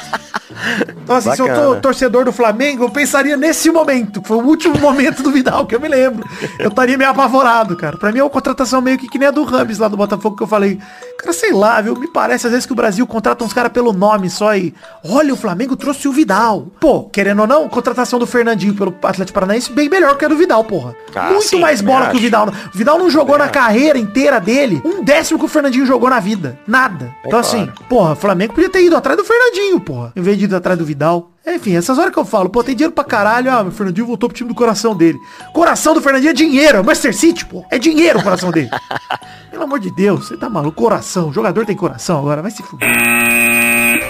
[1.04, 1.76] Então assim, se eu tô Bacana.
[1.82, 4.22] torcedor do Flamengo, eu pensaria nesse momento.
[4.24, 6.26] Foi o último momento do Vidal que eu me lembro.
[6.58, 7.98] Eu estaria meio apavorado, cara.
[7.98, 10.36] Pra mim é uma contratação meio que que nem a do Rames lá do Botafogo
[10.36, 10.80] que eu falei.
[11.18, 11.96] Cara, sei lá, viu?
[11.96, 14.74] Me parece às vezes que o Brasil contrata uns caras pelo nome só e.
[15.04, 16.68] Olha, o Flamengo trouxe o Vidal.
[16.80, 20.38] Pô, querendo ou não, contratação do Fernandinho pelo Atlético Paranaense bem melhor que a do
[20.38, 20.96] Vidal, porra.
[21.16, 22.20] Ah, Muito sim, mais bola que o.
[22.20, 22.48] Vidal.
[22.74, 26.20] O Vidal não jogou na carreira inteira dele um décimo que o Fernandinho jogou na
[26.20, 26.58] vida.
[26.68, 27.14] Nada.
[27.26, 30.14] Então assim, porra, o Flamengo podia ter ido atrás do Fernandinho, porra.
[30.16, 31.32] Em vez de ir atrás do Vidal.
[31.56, 33.52] Enfim, essas horas que eu falo, pô, tem dinheiro pra caralho.
[33.52, 35.20] Ah, o Fernandinho voltou pro time do coração dele.
[35.54, 37.66] Coração do Fernandinho é dinheiro, é Manchester City, pô.
[37.70, 38.70] É dinheiro o coração dele.
[39.50, 40.82] Pelo amor de Deus, você tá maluco?
[40.82, 41.30] Coração.
[41.30, 42.90] O jogador tem coração agora, vai se fuder.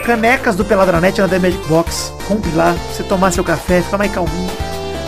[0.05, 2.13] Canecas do Peladranet na The Magic Box.
[2.27, 4.51] Compre lá, pra você tomar seu café, fica mais calminho.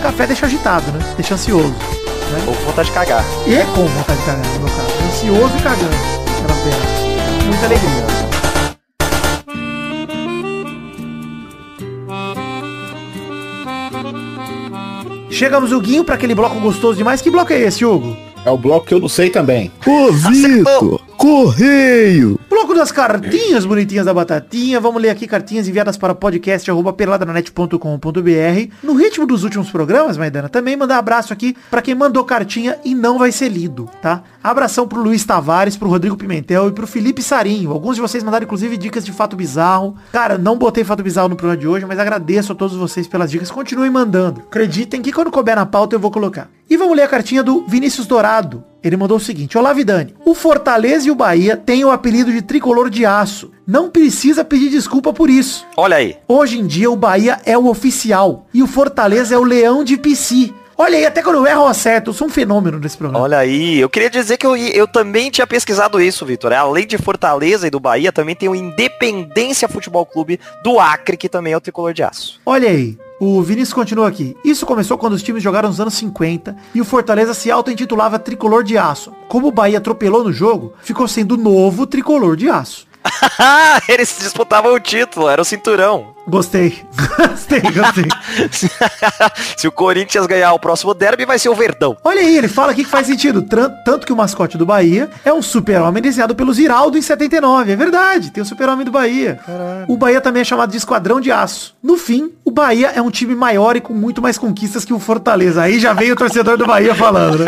[0.02, 1.00] Café deixa agitado, né?
[1.16, 1.70] Deixa ansioso.
[1.70, 2.44] Né?
[2.48, 3.24] Ou com vontade de cagar.
[3.46, 5.04] E é com vontade de cagar, no meu caso.
[5.08, 6.12] Ansioso e cagando.
[7.46, 8.11] Muita alegria.
[15.32, 17.22] Chegamos, Huguinho, pra aquele bloco gostoso demais.
[17.22, 18.16] Que bloco é esse, Hugo?
[18.44, 19.72] É o bloco que eu não sei também.
[19.86, 21.00] Ô, Vitor!
[21.16, 22.40] Correio!
[22.50, 24.80] Bloco das cartinhas bonitinhas da batatinha.
[24.80, 28.74] Vamos ler aqui cartinhas enviadas para podcast@peladranet.com.br.
[28.82, 32.96] No ritmo dos últimos programas, Maidana, também mandar abraço aqui para quem mandou cartinha e
[32.96, 34.24] não vai ser lido, tá?
[34.44, 37.72] Abração pro Luiz Tavares, pro Rodrigo Pimentel e pro Felipe Sarinho.
[37.72, 39.96] Alguns de vocês mandaram inclusive dicas de fato bizarro.
[40.12, 43.30] Cara, não botei fato bizarro no programa de hoje, mas agradeço a todos vocês pelas
[43.30, 43.52] dicas.
[43.52, 44.42] Continuem mandando.
[44.50, 46.50] Acreditem que quando couber na pauta eu vou colocar.
[46.72, 48.64] E vamos ler a cartinha do Vinícius Dourado.
[48.82, 52.42] Ele mandou o seguinte, Olá Vidani, o Fortaleza e o Bahia têm o apelido de
[52.42, 53.52] tricolor de aço.
[53.68, 55.68] Não precisa pedir desculpa por isso.
[55.76, 56.16] Olha aí.
[56.30, 59.98] Hoje em dia o Bahia é o oficial e o Fortaleza é o leão de
[59.98, 60.54] PC.
[60.78, 63.22] Olha aí, até quando eu erro eu acerto, eu sou um fenômeno nesse programa.
[63.22, 66.54] Olha aí, eu queria dizer que eu, eu também tinha pesquisado isso, Vitor.
[66.54, 71.18] É, Além de Fortaleza e do Bahia, também tem o Independência Futebol Clube do Acre,
[71.18, 72.40] que também é o tricolor de aço.
[72.46, 74.36] Olha aí, o Vinícius continua aqui.
[74.44, 78.64] Isso começou quando os times jogaram nos anos 50 e o Fortaleza se auto-intitulava Tricolor
[78.64, 79.14] de Aço.
[79.28, 82.88] Como o Bahia atropelou no jogo, ficou sendo o novo Tricolor de Aço.
[83.88, 86.16] Eles disputavam o título, era o cinturão.
[86.42, 86.86] Gostei.
[87.18, 88.06] gostei, gostei.
[89.58, 91.98] Se o Corinthians ganhar o próximo derby, vai ser o Verdão.
[92.04, 93.42] Olha aí, ele fala aqui que faz sentido.
[93.42, 97.72] Tanto que o mascote do Bahia é um super-homem desenhado pelo Ziraldo em 79.
[97.72, 99.40] É verdade, tem o super-homem do Bahia.
[99.88, 101.76] O Bahia também é chamado de Esquadrão de Aço.
[101.84, 105.00] No fim, o Bahia é um time maior e com muito mais conquistas que o
[105.00, 105.62] Fortaleza.
[105.62, 107.48] Aí já veio o torcedor do Bahia falando, né?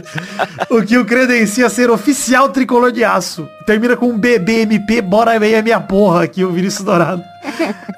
[0.70, 3.48] O que o credencia ser oficial tricolor de aço.
[3.66, 7.33] Termina com um BBMP, bora aí a minha porra aqui, o Vinícius Dourado.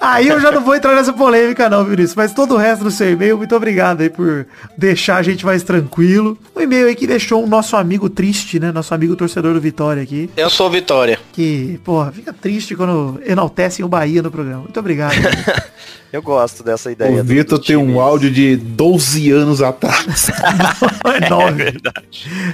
[0.02, 2.16] Aí eu já não vou entrar nessa polêmica não, Vinícius.
[2.16, 4.46] Mas todo o resto do seu e-mail, muito obrigado aí por
[4.78, 6.38] deixar a gente mais tranquilo.
[6.56, 8.72] Um e-mail aí que deixou o nosso amigo triste, né?
[8.72, 10.30] Nosso amigo torcedor do Vitória aqui.
[10.36, 11.20] Eu sou Vitória.
[11.34, 14.62] Que, porra, fica triste quando enaltecem o Bahia no programa.
[14.62, 15.16] Muito obrigado.
[16.16, 17.12] Eu gosto dessa ideia.
[17.12, 20.30] O do- Vitor do tem um áudio de 12 anos atrás.
[21.14, 21.78] é nove.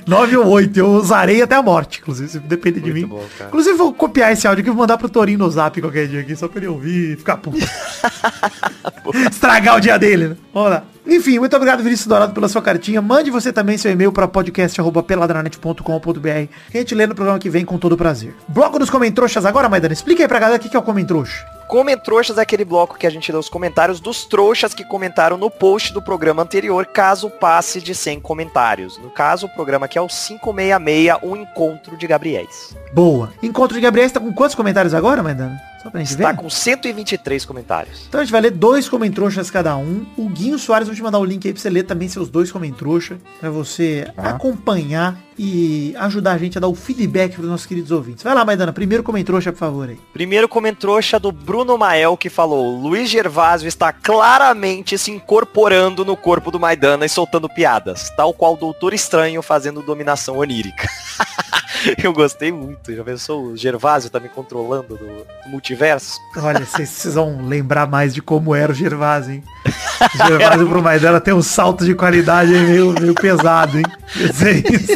[0.08, 0.80] Nove ou oito.
[0.80, 3.08] Eu usarei até a morte, inclusive, se depender de Muito mim.
[3.08, 3.50] bom, cara.
[3.50, 6.22] Inclusive, vou copiar esse áudio aqui e vou mandar pro Torinho no zap qualquer dia
[6.22, 7.58] aqui, só pra ele ouvir e ficar puto.
[9.30, 10.36] Estragar o dia dele, né?
[10.54, 10.84] Vamos lá.
[11.06, 13.02] Enfim, muito obrigado, Vinícius Dourado, pela sua cartinha.
[13.02, 16.20] Mande você também seu e-mail para podcast.peladranet.com.br
[16.72, 18.34] que a gente lê no programa que vem com todo prazer.
[18.48, 19.94] Bloco dos Comentroxas agora, Maidana.
[19.94, 21.44] Explica aí pra galera o que que é o Comentrouxa.
[21.72, 25.50] Comentroxas é aquele bloco que a gente lê os comentários dos trouxas que comentaram no
[25.50, 28.98] post do programa anterior, caso passe de 100 comentários.
[28.98, 32.76] No caso, o programa aqui é o 566, o Encontro de Gabriéis.
[32.92, 33.32] Boa.
[33.42, 35.58] Encontro de Gabriel está com quantos comentários agora, Maidana?
[35.82, 36.38] Só pra gente Está ver.
[36.38, 38.06] com 123 comentários.
[38.08, 40.06] Então a gente vai ler dois comentroxas cada um.
[40.18, 42.52] O Guinho Soares, vou te mandar o link aí pra você ler também seus dois
[42.52, 43.18] comentroxas.
[43.40, 48.24] Pra você acompanhar e ajudar a gente a dar o feedback pros nossos queridos ouvintes.
[48.24, 48.74] Vai lá, Maidana.
[48.74, 50.00] Primeiro comentroxa, por favor aí.
[50.14, 56.52] Primeiro comentroxa do Bruno Mael que falou Luiz Gervásio está claramente se incorporando no corpo
[56.52, 60.88] do Maidana e soltando piadas, tal qual o Doutor Estranho fazendo dominação onírica.
[62.04, 66.20] Eu gostei muito, já pensou o Gervásio tá me controlando do multiverso?
[66.38, 69.44] Olha, vocês precisam lembrar mais de como era o Gervásio, hein?
[70.02, 73.86] O Gervásio pro Maidana tem um salto de qualidade meio, meio pesado, hein?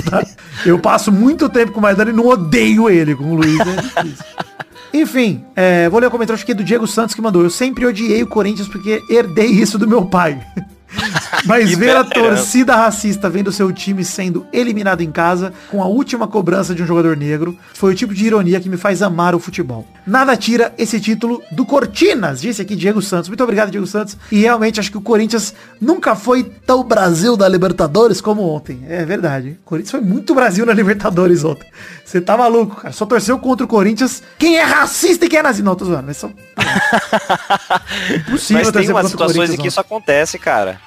[0.09, 0.24] Tá?
[0.65, 3.81] Eu passo muito tempo com o Maidana e não odeio ele, com o Luiz, é
[3.81, 4.25] difícil.
[4.93, 7.43] Enfim, é, vou ler o comentário aqui do Diego Santos que mandou.
[7.43, 10.41] Eu sempre odiei o Corinthians porque herdei isso do meu pai.
[11.45, 12.35] Mas Que ver a veterano.
[12.35, 16.87] torcida racista vendo seu time sendo eliminado em casa com a última cobrança de um
[16.87, 19.85] jogador negro foi o tipo de ironia que me faz amar o futebol.
[20.05, 23.27] Nada tira esse título do Cortinas, disse aqui Diego Santos.
[23.29, 24.17] Muito obrigado, Diego Santos.
[24.31, 28.83] E realmente acho que o Corinthians nunca foi tão Brasil da Libertadores como ontem.
[28.87, 29.57] É verdade.
[29.61, 31.67] O Corinthians foi muito Brasil na Libertadores ontem.
[32.05, 32.93] Você tá maluco, cara.
[32.93, 34.21] Só torceu contra o Corinthians.
[34.37, 35.65] Quem é racista e quem é nazista?
[35.65, 36.03] Não, tô zoando.
[36.05, 36.29] Mas só...
[38.15, 40.79] Impossível Mas tem umas situações em que isso acontece, cara.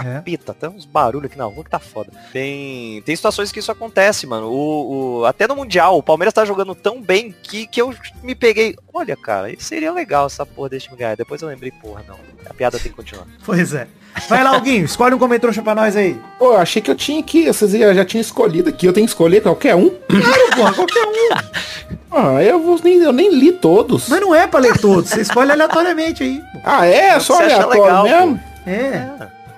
[0.00, 0.14] É.
[0.14, 2.10] Capita, tem uns barulhos aqui na rua que tá foda.
[2.32, 4.48] Tem, tem situações que isso acontece, mano.
[4.48, 8.34] O, o- até no Mundial, o Palmeiras tá jogando tão bem que, que eu me
[8.34, 8.76] peguei.
[8.92, 11.16] Olha, cara, isso seria legal essa porra desse time ganhar.
[11.16, 12.16] Depois eu lembrei, porra, não.
[12.48, 13.26] A piada tem que continuar.
[13.44, 13.86] Pois é.
[14.28, 16.18] Vai lá, Alguinho, escolhe um comentrouxa pra nós aí.
[16.38, 17.46] Pô, eu achei que eu tinha que.
[17.46, 18.86] Vocês já, já tinham escolhido aqui.
[18.86, 19.90] Eu tenho que escolher qualquer um.
[19.90, 21.94] Claro, porra, qualquer um.
[22.16, 24.08] Ah, eu, vou, nem, eu nem li todos.
[24.08, 26.38] Mas não é pra ler todos, você escolhe aleatoriamente aí.
[26.52, 26.60] pô.
[26.62, 27.18] Ah, é?
[27.18, 28.40] Só aleatório legal, mesmo?
[28.64, 29.08] É.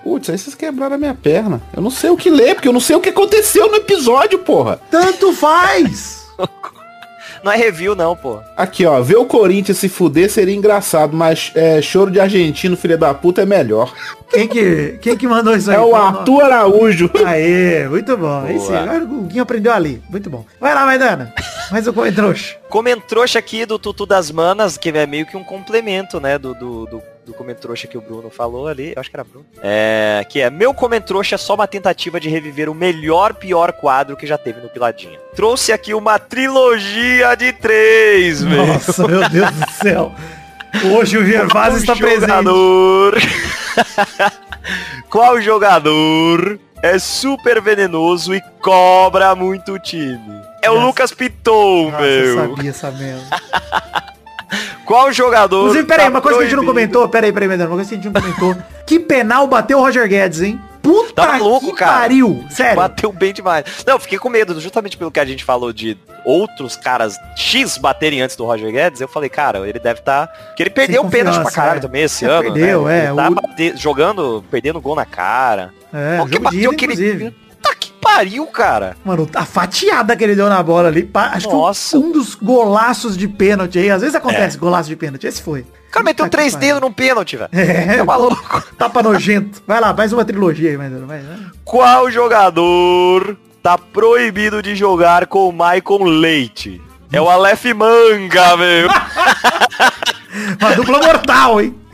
[0.06, 1.60] Putz, aí vocês quebraram a minha perna.
[1.74, 4.38] Eu não sei o que ler, porque eu não sei o que aconteceu no episódio,
[4.38, 4.80] porra.
[4.88, 6.24] Tanto faz.
[7.44, 8.40] Não é review, não, pô.
[8.56, 9.00] Aqui, ó.
[9.00, 13.42] Ver o Corinthians se fuder seria engraçado, mas é, choro de argentino, filho da puta,
[13.42, 13.92] é melhor.
[14.30, 15.76] Quem que, quem que mandou isso aí?
[15.76, 17.08] É o Arthur Araújo.
[17.24, 18.46] Aê, muito bom.
[18.46, 18.80] Boa.
[18.80, 20.02] agora o Guinho aprendeu ali.
[20.10, 20.44] Muito bom.
[20.58, 21.32] Vai lá, Maidana.
[21.70, 22.56] Mais um comentrouxa.
[22.68, 26.86] Comentrouxa aqui do Tutu das Manas, que é meio que um complemento, né, do, do,
[26.86, 28.92] do, do comentrouxa que o Bruno falou ali.
[28.94, 29.44] Eu acho que era Bruno.
[29.60, 34.16] É, que é, meu comentrouxa é só uma tentativa de reviver o melhor, pior quadro
[34.16, 35.18] que já teve no Piladinha.
[35.34, 38.66] Trouxe aqui uma trilogia de três, velho.
[38.68, 40.14] Nossa, meu Deus do céu.
[40.94, 42.20] Hoje o Gervásio está presente.
[42.20, 43.18] jogador...
[45.10, 50.40] Qual jogador é super venenoso e cobra muito o time?
[50.62, 50.86] É o Nossa.
[50.86, 52.56] Lucas Piton, Nossa, eu meu.
[52.56, 54.06] sabia essa merda.
[54.84, 55.60] Qual jogador...
[55.60, 57.08] Inclusive, peraí, tá uma coisa que a gente não comentou.
[57.08, 57.68] Peraí, peraí, Maidana.
[57.70, 58.56] Uma coisa que a gente não comentou.
[58.86, 60.60] que penal bateu o Roger Guedes, hein?
[60.82, 61.92] Puta Tá maluco, que cara.
[62.02, 62.44] pariu.
[62.48, 62.76] Sério.
[62.76, 63.64] Bateu bem demais.
[63.84, 68.22] Não, fiquei com medo, justamente pelo que a gente falou de outros caras X baterem
[68.22, 70.28] antes do Roger Guedes, eu falei, cara, ele deve estar.
[70.56, 71.80] que ele perdeu o pênalti pra caralho é.
[71.80, 72.42] também esse É, ano.
[72.52, 72.98] perdeu, né?
[73.00, 75.74] é, Ele tá o- bate- jogando, perdendo gol na cara.
[75.92, 76.92] É, Olha que bateu aquele.
[76.92, 77.34] inclusive.
[77.60, 78.96] Tá que pariu, cara.
[79.04, 81.98] Mano, a fatiada que ele deu na bola ali, acho Nossa.
[81.98, 85.60] que um, dos golaços de pênalti aí, às vezes acontece golaço de pênalti, esse foi.
[85.60, 87.50] O cara meteu Puta três dedos num pênalti, velho.
[87.52, 88.64] É, Tá maluco.
[88.76, 89.62] Tapa nojento.
[89.66, 90.76] Vai lá, mais uma trilogia aí.
[90.76, 91.22] Vai, vai.
[91.64, 96.80] Qual jogador tá proibido de jogar com o Maicon Leite?
[97.12, 98.88] É o Aleph Manga, meu.
[100.60, 101.74] Uma dupla mortal, hein?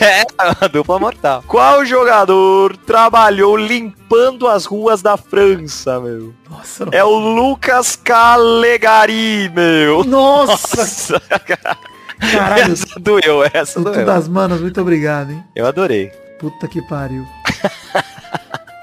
[0.00, 1.42] É, a dupla mortal.
[1.46, 6.34] Qual jogador trabalhou limpando as ruas da França, meu?
[6.50, 6.86] Nossa.
[6.92, 10.04] É o Lucas Calegari, meu.
[10.04, 11.22] Nossa, Nossa,
[12.20, 12.72] caralho.
[12.72, 14.04] essa doeu, essa doeu.
[14.04, 15.42] das manas, muito obrigado, hein?
[15.56, 16.10] Eu adorei.
[16.38, 17.24] Puta que pariu.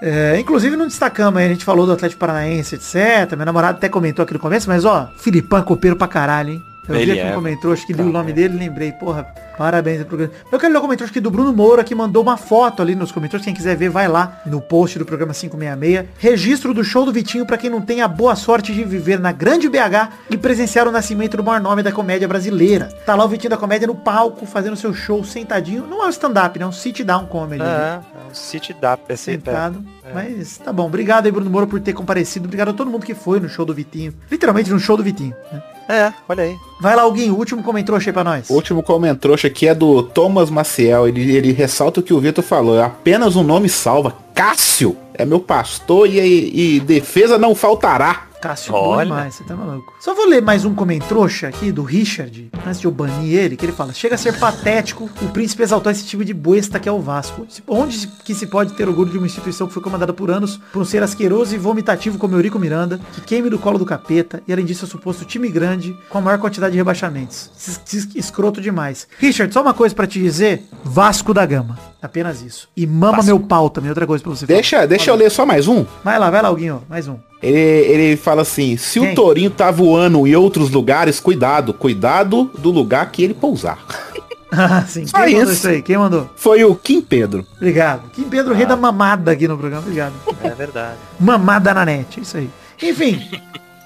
[0.01, 3.35] É, inclusive não destacamos aí, a gente falou do Atlético Paranaense, etc.
[3.37, 6.61] Meu namorado até comentou aqui no começo, mas ó, Filipão é copeiro pra caralho, hein?
[6.88, 7.29] Eu Ele vi aqui é.
[7.29, 8.33] no comentou, acho que li o nome é.
[8.33, 9.23] dele lembrei, porra,
[9.57, 10.33] parabéns pro programa.
[10.51, 12.95] Eu quero ler o comentário acho que do Bruno Moura, que mandou uma foto ali
[12.95, 16.07] nos comentários, quem quiser ver, vai lá no post do programa 566.
[16.17, 19.31] Registro do show do Vitinho pra quem não tem a boa sorte de viver na
[19.31, 22.89] grande BH e presenciar o nascimento do maior nome da comédia brasileira.
[23.05, 25.88] Tá lá o Vitinho da Comédia no palco, fazendo seu show sentadinho.
[25.88, 26.65] Não é um stand-up, né?
[26.65, 27.63] É um sit-down comedy.
[27.63, 29.83] É, é um Dap, é sentado.
[30.13, 30.86] Mas tá bom.
[30.86, 32.45] Obrigado aí, Bruno Moura, por ter comparecido.
[32.45, 34.13] Obrigado a todo mundo que foi no show do Vitinho.
[34.29, 35.36] Literalmente no show do Vitinho.
[35.51, 35.61] né?
[35.88, 36.57] É, olha aí.
[36.79, 37.29] Vai lá, alguém.
[37.31, 38.49] O último comentou achei pra nós.
[38.49, 41.07] O último comentrouxa aqui é do Thomas Maciel.
[41.07, 42.77] Ele, ele ressalta o que o Vitor falou.
[42.77, 44.24] É apenas um nome salva.
[44.36, 48.23] Cássio é meu pastor e, e defesa não faltará.
[48.41, 49.05] Cássio, bom Olha.
[49.05, 49.93] demais, você tá maluco.
[49.99, 53.65] Só vou ler mais um comentrouxa aqui do Richard, antes de eu banir ele, que
[53.65, 56.91] ele fala, chega a ser patético o príncipe exaltar esse tipo de besta que é
[56.91, 57.47] o Vasco.
[57.65, 60.59] Onde se- que se pode ter orgulho de uma instituição que foi comandada por anos
[60.71, 64.43] por um ser asqueroso e vomitativo como Eurico Miranda, que queime do colo do capeta,
[64.47, 67.49] e além disso é suposto time grande, com a maior quantidade de rebaixamentos.
[67.57, 69.07] Es- es- Escroto demais.
[69.17, 71.79] Richard, só uma coisa pra te dizer, Vasco da Gama.
[72.05, 72.69] Apenas isso.
[72.77, 74.55] E mama meu pau também, outra coisa pra você falar.
[74.57, 75.85] Deixa, deixa eu ler só mais um.
[76.03, 77.17] Vai lá, vai lá, Alguinho, mais um.
[77.41, 79.11] Ele, ele fala assim, se Quem?
[79.11, 83.79] o Torinho tá voando em outros lugares, cuidado, cuidado do lugar que ele pousar.
[84.57, 85.05] Ah, sim.
[85.05, 85.51] Só Quem mandou isso.
[85.53, 85.81] isso aí?
[85.81, 86.29] Quem mandou?
[86.37, 87.45] Foi o Kim Pedro.
[87.57, 88.09] Obrigado.
[88.11, 89.81] Kim Pedro, rei da mamada aqui no programa.
[89.81, 90.13] Obrigado.
[90.41, 90.95] É verdade.
[91.19, 92.19] Mamada na net.
[92.19, 92.49] é Isso aí.
[92.81, 93.19] Enfim.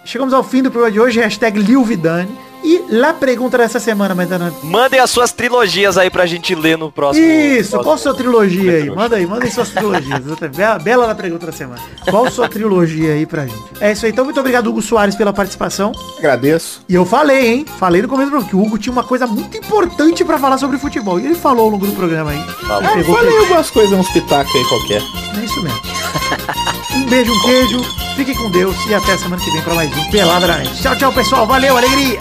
[0.05, 1.19] Chegamos ao fim do programa de hoje.
[1.19, 2.29] Hashtag Lil Vidani.
[2.61, 4.53] E lá pergunta dessa semana, Maidana.
[4.63, 7.25] Mandem as suas trilogias aí pra gente ler no próximo.
[7.25, 8.89] Isso, próximo- qual sua trilogia aí?
[8.89, 10.19] Manda aí, manda aí suas trilogias.
[10.53, 11.79] Bela, bela na pergunta da semana.
[12.09, 13.63] Qual sua trilogia aí pra gente?
[13.79, 15.93] É isso aí, então muito obrigado, Hugo Soares, pela participação.
[16.17, 16.81] Agradeço.
[16.89, 17.65] E eu falei, hein?
[17.79, 20.57] Falei no começo do programa que o Hugo tinha uma coisa muito importante pra falar
[20.57, 21.17] sobre futebol.
[21.17, 22.43] E ele falou ao longo do programa aí.
[22.67, 22.91] Falou.
[22.91, 25.01] Pegou Falei algumas coisas, uns pitacos aí qualquer.
[25.41, 25.79] É isso mesmo.
[26.95, 27.81] um beijo, um queijo.
[28.15, 30.81] Fique com Deus e até semana que vem pra mais um Pelada na Net.
[30.81, 31.47] Tchau, tchau, pessoal.
[31.47, 32.19] Valeu, alegria.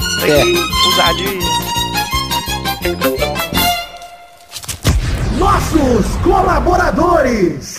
[0.89, 1.39] Usar de.
[5.39, 7.77] Nossos colaboradores.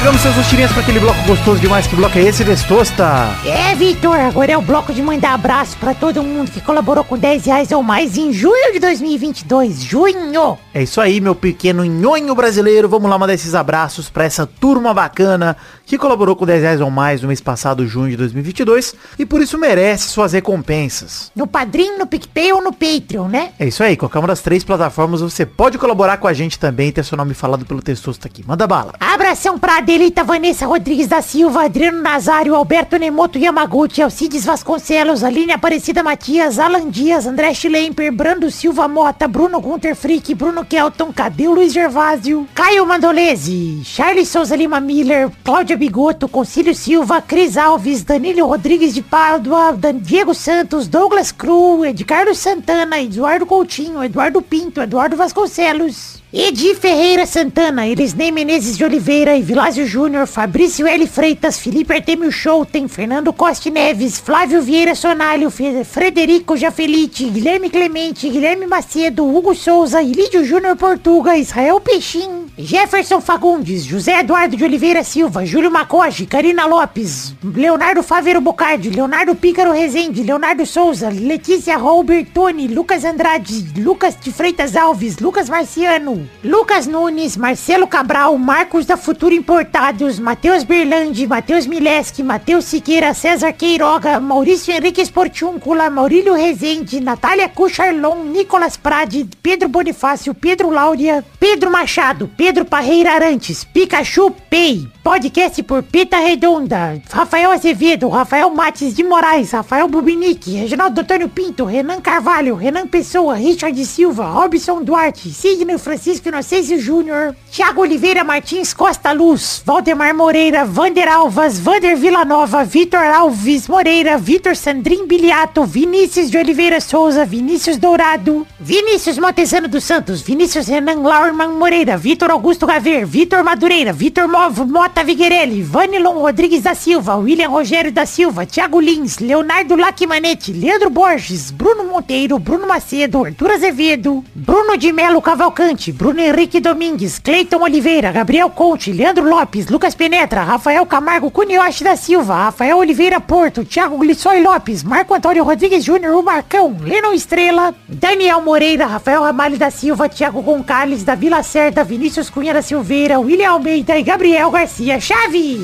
[0.00, 1.86] Chegamos, seus tirinhas, para aquele bloco gostoso demais.
[1.86, 3.36] Que bloco é esse, Testosta?
[3.44, 7.18] É, Vitor, agora é o bloco de mandar abraço pra todo mundo que colaborou com
[7.18, 9.82] 10 reais ou mais em junho de 2022.
[9.82, 10.56] Junho!
[10.72, 12.88] É isso aí, meu pequeno nhonho brasileiro.
[12.88, 16.88] Vamos lá mandar esses abraços pra essa turma bacana que colaborou com 10 reais ou
[16.88, 21.32] mais no mês passado, junho de 2022, e por isso merece suas recompensas.
[21.34, 23.50] No Padrim, no PicPay ou no Patreon, né?
[23.58, 26.88] É isso aí, qualquer uma das três plataformas você pode colaborar com a gente também
[26.88, 28.44] e ter seu nome falado pelo Testosta aqui.
[28.46, 28.94] Manda bala.
[29.00, 35.52] Abração pra Adelita Vanessa Rodrigues da Silva, Adriano Nazário, Alberto Nemoto Yamaguchi, Alcides Vasconcelos, Aline
[35.52, 41.48] Aparecida Matias, Alan Dias, André Schlemper, Brando Silva Mota, Bruno Gunter Frick, Bruno Kelton, Cadê
[41.48, 48.46] Luiz Gervásio, Caio Mandolese, Charles Souza Lima Miller, Cláudia Bigoto, Concílio Silva, Cris Alves, Danilo
[48.46, 55.16] Rodrigues de Pádua, Dan Diego Santos, Douglas Cru, Edcardo Santana, Eduardo Coutinho, Eduardo Pinto, Eduardo
[55.16, 56.19] Vasconcelos.
[56.32, 61.04] Edi Ferreira Santana, Elisnei Menezes de Oliveira, Evilásio Júnior, Fabrício L.
[61.08, 68.68] Freitas, Felipe Artemio Schouten, Fernando Costa Neves, Flávio Vieira Sonalho, Frederico Jafelite, Guilherme Clemente, Guilherme
[68.68, 75.44] Macedo, Hugo Souza, Ilídio Júnior Portuga, Israel Peixim, Jefferson Fagundes, José Eduardo de Oliveira Silva,
[75.44, 83.04] Júlio Macoge, Karina Lopes, Leonardo Faveiro Bocardi, Leonardo Pícaro Rezende, Leonardo Souza, Letícia Robertoni, Lucas
[83.04, 90.18] Andrade, Lucas de Freitas Alves, Lucas Marciano, Lucas Nunes, Marcelo Cabral, Marcos da Futuro Importados,
[90.18, 98.24] Matheus Berlandi, Matheus Mileski, Matheus Siqueira, César Queiroga, Maurício Henrique Esportiúncula, Maurílio Rezende, Natália Cucharlon,
[98.30, 105.82] Nicolas Prade, Pedro Bonifácio, Pedro Láurea, Pedro Machado, Pedro Parreira Arantes, Pikachu Pay, podcast por
[105.82, 112.56] Pita Redonda, Rafael Azevedo, Rafael Mates de Moraes, Rafael Bubinique, Reginaldo Antônio Pinto, Renan Carvalho,
[112.56, 119.62] Renan Pessoa, Richard Silva, Robson Duarte, Sidney Francisco Inocêncio Júnior, Thiago Oliveira Martins Costa Luz,
[119.64, 126.80] Valdemar Moreira, Vander Alvas, Vander Villanova, Vitor Alves Moreira, Vitor Sandrin Biliato, Vinícius de Oliveira
[126.80, 133.42] Souza, Vinícius Dourado, Vinícius Montezano dos Santos, Vinícius Renan Laurman Moreira, Vitor Augusto Gaver, Vitor
[133.44, 139.18] Madureira, Vitor Movo, Mota Viguerelli, Vanilon Rodrigues da Silva, William Rogério da Silva, Thiago Lins,
[139.18, 146.18] Leonardo Lacimanetti, Leandro Borges, Bruno Monteiro, Bruno Macedo, Arthur Azevedo, Bruno de Melo Cavalcante, Bruno
[146.18, 152.44] Henrique Domingues, Cleiton Oliveira, Gabriel Conte, Leandro Lopes, Lucas Penetra, Rafael Camargo Cunioche da Silva,
[152.44, 158.40] Rafael Oliveira Porto, Thiago Glissói Lopes, Marco Antônio Rodrigues Júnior, o Marcão, Lennon Estrela, Daniel
[158.40, 163.50] Moreira, Rafael Ramalho da Silva, Thiago Goncalves, da Vila Cerda, Vinícius Cunha da Silveira, William
[163.50, 165.60] Almeida e Gabriel Garcia Chaves.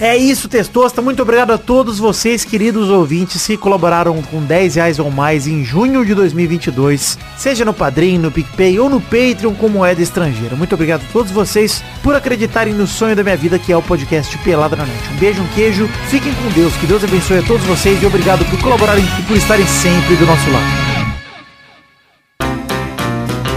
[0.00, 1.02] É isso, Testosta.
[1.02, 5.62] Muito obrigado a todos vocês, queridos ouvintes, que colaboraram com 10 reais ou mais em
[5.62, 10.54] junho de 2022, seja no Padrim, no PicPay ou no Patreon como moeda estrangeira.
[10.54, 13.80] Muito obrigado a todos vocês por acreditarem no sonho da minha vida, que é o
[13.80, 15.08] podcast Pelada na Net.
[15.10, 18.44] Um beijo, um queijo, fiquem com Deus, que Deus abençoe a todos vocês e obrigado
[18.44, 20.66] por colaborarem e por estarem sempre do nosso lado.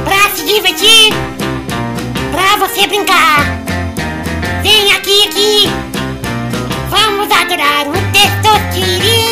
[0.05, 1.13] Pra se divertir,
[2.32, 3.43] pra você brincar.
[4.61, 5.69] Vem aqui, aqui.
[6.89, 9.22] Vamos adorar o Testosterinha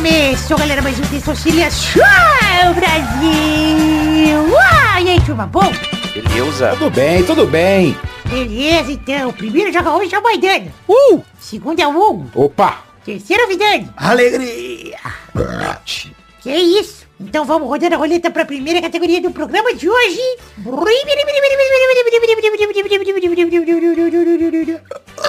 [0.00, 2.00] Começou, galera, mais um Testosterinha Show,
[2.74, 4.38] Brasil.
[4.50, 5.70] Uau, e aí, turma, bom?
[6.14, 6.70] Beleza.
[6.70, 7.94] Tudo bem, tudo bem.
[8.24, 9.30] Beleza, então.
[9.30, 10.72] Primeiro joga hoje é o Maidana.
[10.88, 11.20] Uh!
[11.38, 12.30] Segundo é o Hugo.
[12.34, 12.82] Opa!
[13.04, 13.90] Terceiro é o Vidani.
[13.94, 14.96] Alegria!
[16.40, 17.04] Que isso?
[17.20, 20.18] Então vamos rodando a roleta para a primeira categoria do programa de hoje.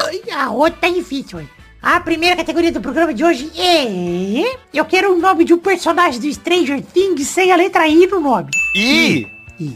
[0.07, 1.49] Ai, A rota tá difícil, hein?
[1.81, 4.55] A primeira categoria do programa de hoje é...
[4.71, 8.19] Eu quero o nome de um personagem do Stranger Things sem a letra I no
[8.19, 8.51] nome.
[8.75, 9.27] Ih!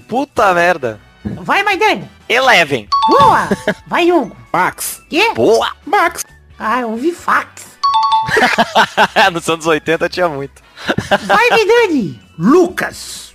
[0.08, 1.00] Puta merda.
[1.24, 2.08] Vai, Maidana.
[2.30, 2.88] Eleven.
[3.10, 3.50] Boa!
[3.88, 4.38] Vai, Hugo.
[4.54, 5.02] Max!
[5.10, 5.34] Quê?
[5.34, 5.72] Boa!
[5.84, 6.24] Max!
[6.60, 7.66] Ah, eu ouvi fax.
[9.34, 10.62] Nos anos 80 tinha muito.
[11.26, 12.22] Vai, Vidani.
[12.38, 13.34] Lucas!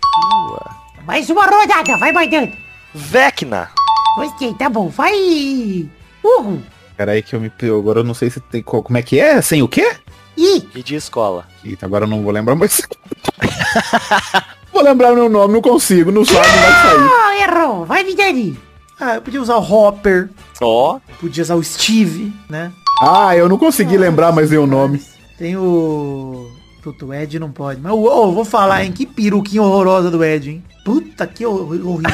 [1.04, 2.52] Mais uma rodada, vai mandando.
[2.94, 3.68] Vecna.
[4.16, 4.88] Gostei, tá bom.
[4.88, 5.88] Vai.
[6.22, 6.62] Hugo.
[7.00, 7.50] Pera aí que eu me...
[7.62, 8.62] Agora eu não sei se tem...
[8.62, 9.40] Como é que é?
[9.40, 9.96] Sem o quê?
[10.36, 11.46] Ih, E de escola.
[11.64, 12.82] Eita, agora eu não vou lembrar mais.
[14.70, 16.12] vou lembrar meu nome, não consigo.
[16.12, 17.10] Não sabe, não vai sair.
[17.10, 17.86] oh, errou.
[17.86, 18.54] Vai, Vidani.
[19.00, 20.28] Ah, eu podia usar o Hopper,
[20.60, 21.00] Ó.
[21.18, 22.70] podia usar o Steve, né?
[23.00, 25.02] Ah, eu não consegui lembrar mais nenhum nome.
[25.38, 26.50] Tem o...
[26.82, 27.80] Puta, o Ed não pode.
[27.80, 28.92] Mas, ô, vou falar, hein?
[28.92, 30.64] Que peruquinha horrorosa do Ed, hein?
[30.84, 32.10] Puta, que hor- horrível.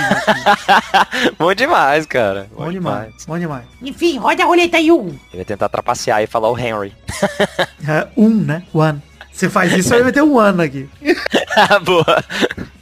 [1.38, 2.48] Bom demais, cara.
[2.56, 3.64] Bom demais, bom demais.
[3.80, 5.10] Enfim, roda a roleta aí, Hugo.
[5.10, 6.92] Ele vai tentar trapacear e falar o Henry.
[7.88, 8.64] É, um, né?
[8.74, 9.00] One.
[9.32, 10.88] Você faz isso, vai meter um ano aqui.
[11.84, 12.24] Boa.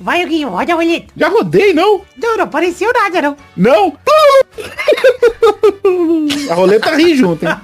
[0.01, 1.07] Vai, Huguinho, roda a roleta.
[1.17, 2.01] Já rodei, não?
[2.17, 3.37] Não, não apareceu nada, não.
[3.57, 3.99] Não!
[6.51, 7.55] A roleta ri junto, hein?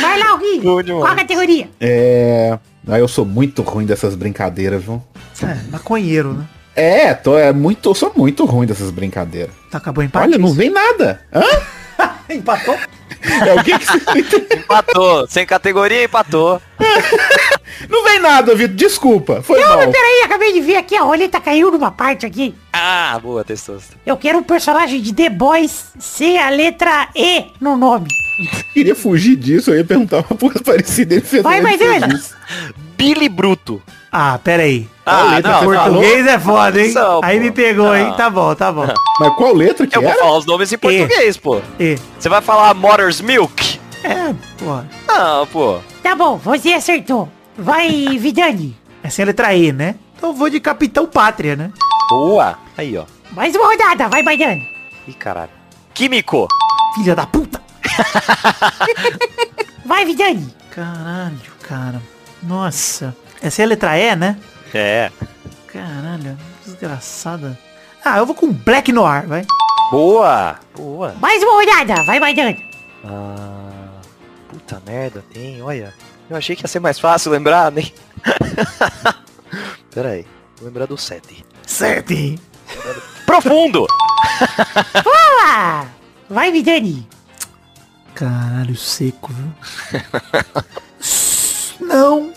[0.00, 0.86] Vai lá, demais.
[0.86, 1.68] Qual a categoria?
[1.80, 2.58] É...
[2.88, 5.02] Ah, eu sou muito ruim dessas brincadeiras, viu?
[5.42, 6.44] É, maconheiro, né?
[6.74, 9.52] É, tô, é muito, eu sou muito ruim dessas brincadeiras.
[9.70, 10.28] Tá, acabou o empate?
[10.28, 11.20] Olha, não vem nada.
[11.34, 11.42] Hã?
[12.32, 12.76] Empatou?
[13.46, 14.46] É o que que você...
[14.56, 15.26] Empatou.
[15.26, 16.60] Sem categoria, empatou.
[17.88, 18.74] Não vem nada, Vitor.
[18.74, 19.42] Desculpa.
[19.42, 19.92] Foi Não, mas mal.
[19.92, 22.54] peraí, acabei de ver aqui, a roleta caiu numa parte aqui.
[22.72, 23.96] Ah, boa, testosta.
[24.04, 28.08] Eu quero um personagem de The Boys sem a letra E no nome.
[28.72, 31.14] Queria fugir disso, eu ia perguntar uma coisa parecida.
[31.14, 32.08] Ele fez Vai, Dana.
[32.14, 32.34] isso.
[32.96, 33.82] Billy Bruto.
[34.10, 34.88] Ah, pera aí.
[35.04, 35.64] Ah, letra não.
[35.64, 36.92] Português é foda, hein?
[36.92, 37.44] Não, Aí pô.
[37.44, 38.04] me pegou, hein?
[38.06, 38.16] Não.
[38.16, 38.86] Tá bom, tá bom.
[39.20, 40.18] Mas qual letra que Eu vou era?
[40.20, 41.60] falar os nomes em português, pô.
[41.78, 41.98] E.
[42.18, 43.78] Você vai falar Mother's Milk?
[44.02, 44.80] É, pô.
[45.12, 45.78] Não, pô.
[46.02, 47.28] Tá bom, você acertou.
[47.58, 48.76] Vai, Vidani.
[49.02, 49.96] Essa é a letra E, né?
[50.16, 51.70] Então eu vou de Capitão Pátria, né?
[52.08, 52.58] Boa.
[52.76, 53.04] Aí, ó.
[53.32, 54.60] Mais uma rodada, vai, Maidana.
[55.06, 55.50] Ih, caralho.
[55.92, 56.48] Químico.
[56.94, 57.60] Filha da puta.
[59.84, 60.54] Vai, Vidani.
[60.70, 62.02] Caralho, cara.
[62.42, 63.16] Nossa.
[63.40, 64.36] Essa é a letra E, né?
[64.74, 65.10] É.
[65.66, 67.58] Caralho, desgraçada.
[68.04, 69.44] Ah, eu vou com Black Noir, vai.
[69.90, 70.58] Boa.
[70.76, 71.14] Boa.
[71.20, 72.56] Mais uma rodada, vai, Maidana.
[73.04, 74.00] Ah,
[74.48, 75.92] puta merda, tem, olha.
[76.28, 77.92] Eu achei que ia ser mais fácil lembrar, nem.
[79.94, 80.26] Pera aí.
[80.56, 81.44] Vou lembrar do 7.
[81.66, 82.38] Sete.
[83.24, 83.86] Profundo!
[85.04, 85.86] Boa!
[86.28, 87.06] Vai, Vidani.
[88.16, 89.52] Caralho, seco, viu?
[91.86, 92.32] Não.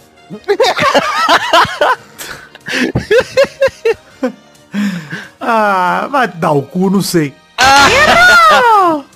[5.40, 7.34] ah, mas dá o cu, não sei.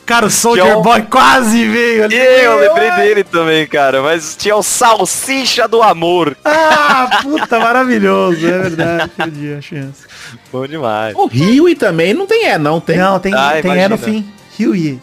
[0.05, 2.15] Cara, o Soldier é Boy quase veio ali.
[2.15, 4.01] Eu lembrei dele também, cara.
[4.01, 6.37] Mas tinha o Salsicha do Amor.
[6.45, 8.47] Ah, puta, maravilhoso.
[8.47, 10.05] É verdade, perdi a chance.
[10.49, 11.13] Bom demais.
[11.13, 12.97] O Rio e também não tem é, não tem.
[12.97, 14.25] Não, tem, Ah, tem E no fim.
[14.57, 14.97] Huey.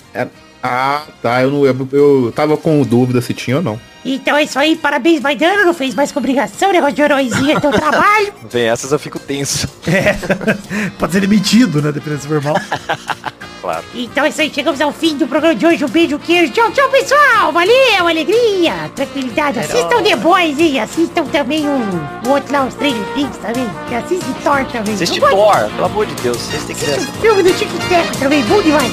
[0.63, 1.43] Ah, tá.
[1.43, 3.81] Eu, não, eu, eu tava com dúvida se tinha ou não.
[4.05, 5.65] Então é isso aí, parabéns, Maidana.
[5.65, 8.33] Não fez mais obrigação, negócio de heróizinho é teu trabalho.
[8.51, 9.69] Vem essas eu fico tenso.
[9.87, 10.15] É.
[10.99, 11.93] Pode ser demitido, né?
[11.93, 12.57] Dependendo se for mal.
[13.61, 13.85] Claro.
[13.95, 15.85] Então é isso aí, chegamos ao fim do programa de hoje.
[15.85, 16.51] Um beijo, queijo.
[16.51, 17.53] Tchau, tchau, pessoal.
[17.53, 19.59] Valeu, alegria, tranquilidade.
[19.59, 20.81] Assistam The Boys, hein?
[20.81, 23.69] Assistam também o, o outro lá, os Stranger Things também.
[23.91, 24.95] E assiste Thor também.
[24.95, 26.39] Assiste Thor, pelo amor de Deus.
[26.39, 26.87] Vocês têm que
[27.21, 28.93] filme do Tic Tac também, bom demais.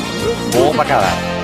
[0.53, 1.37] Bom pra caralho.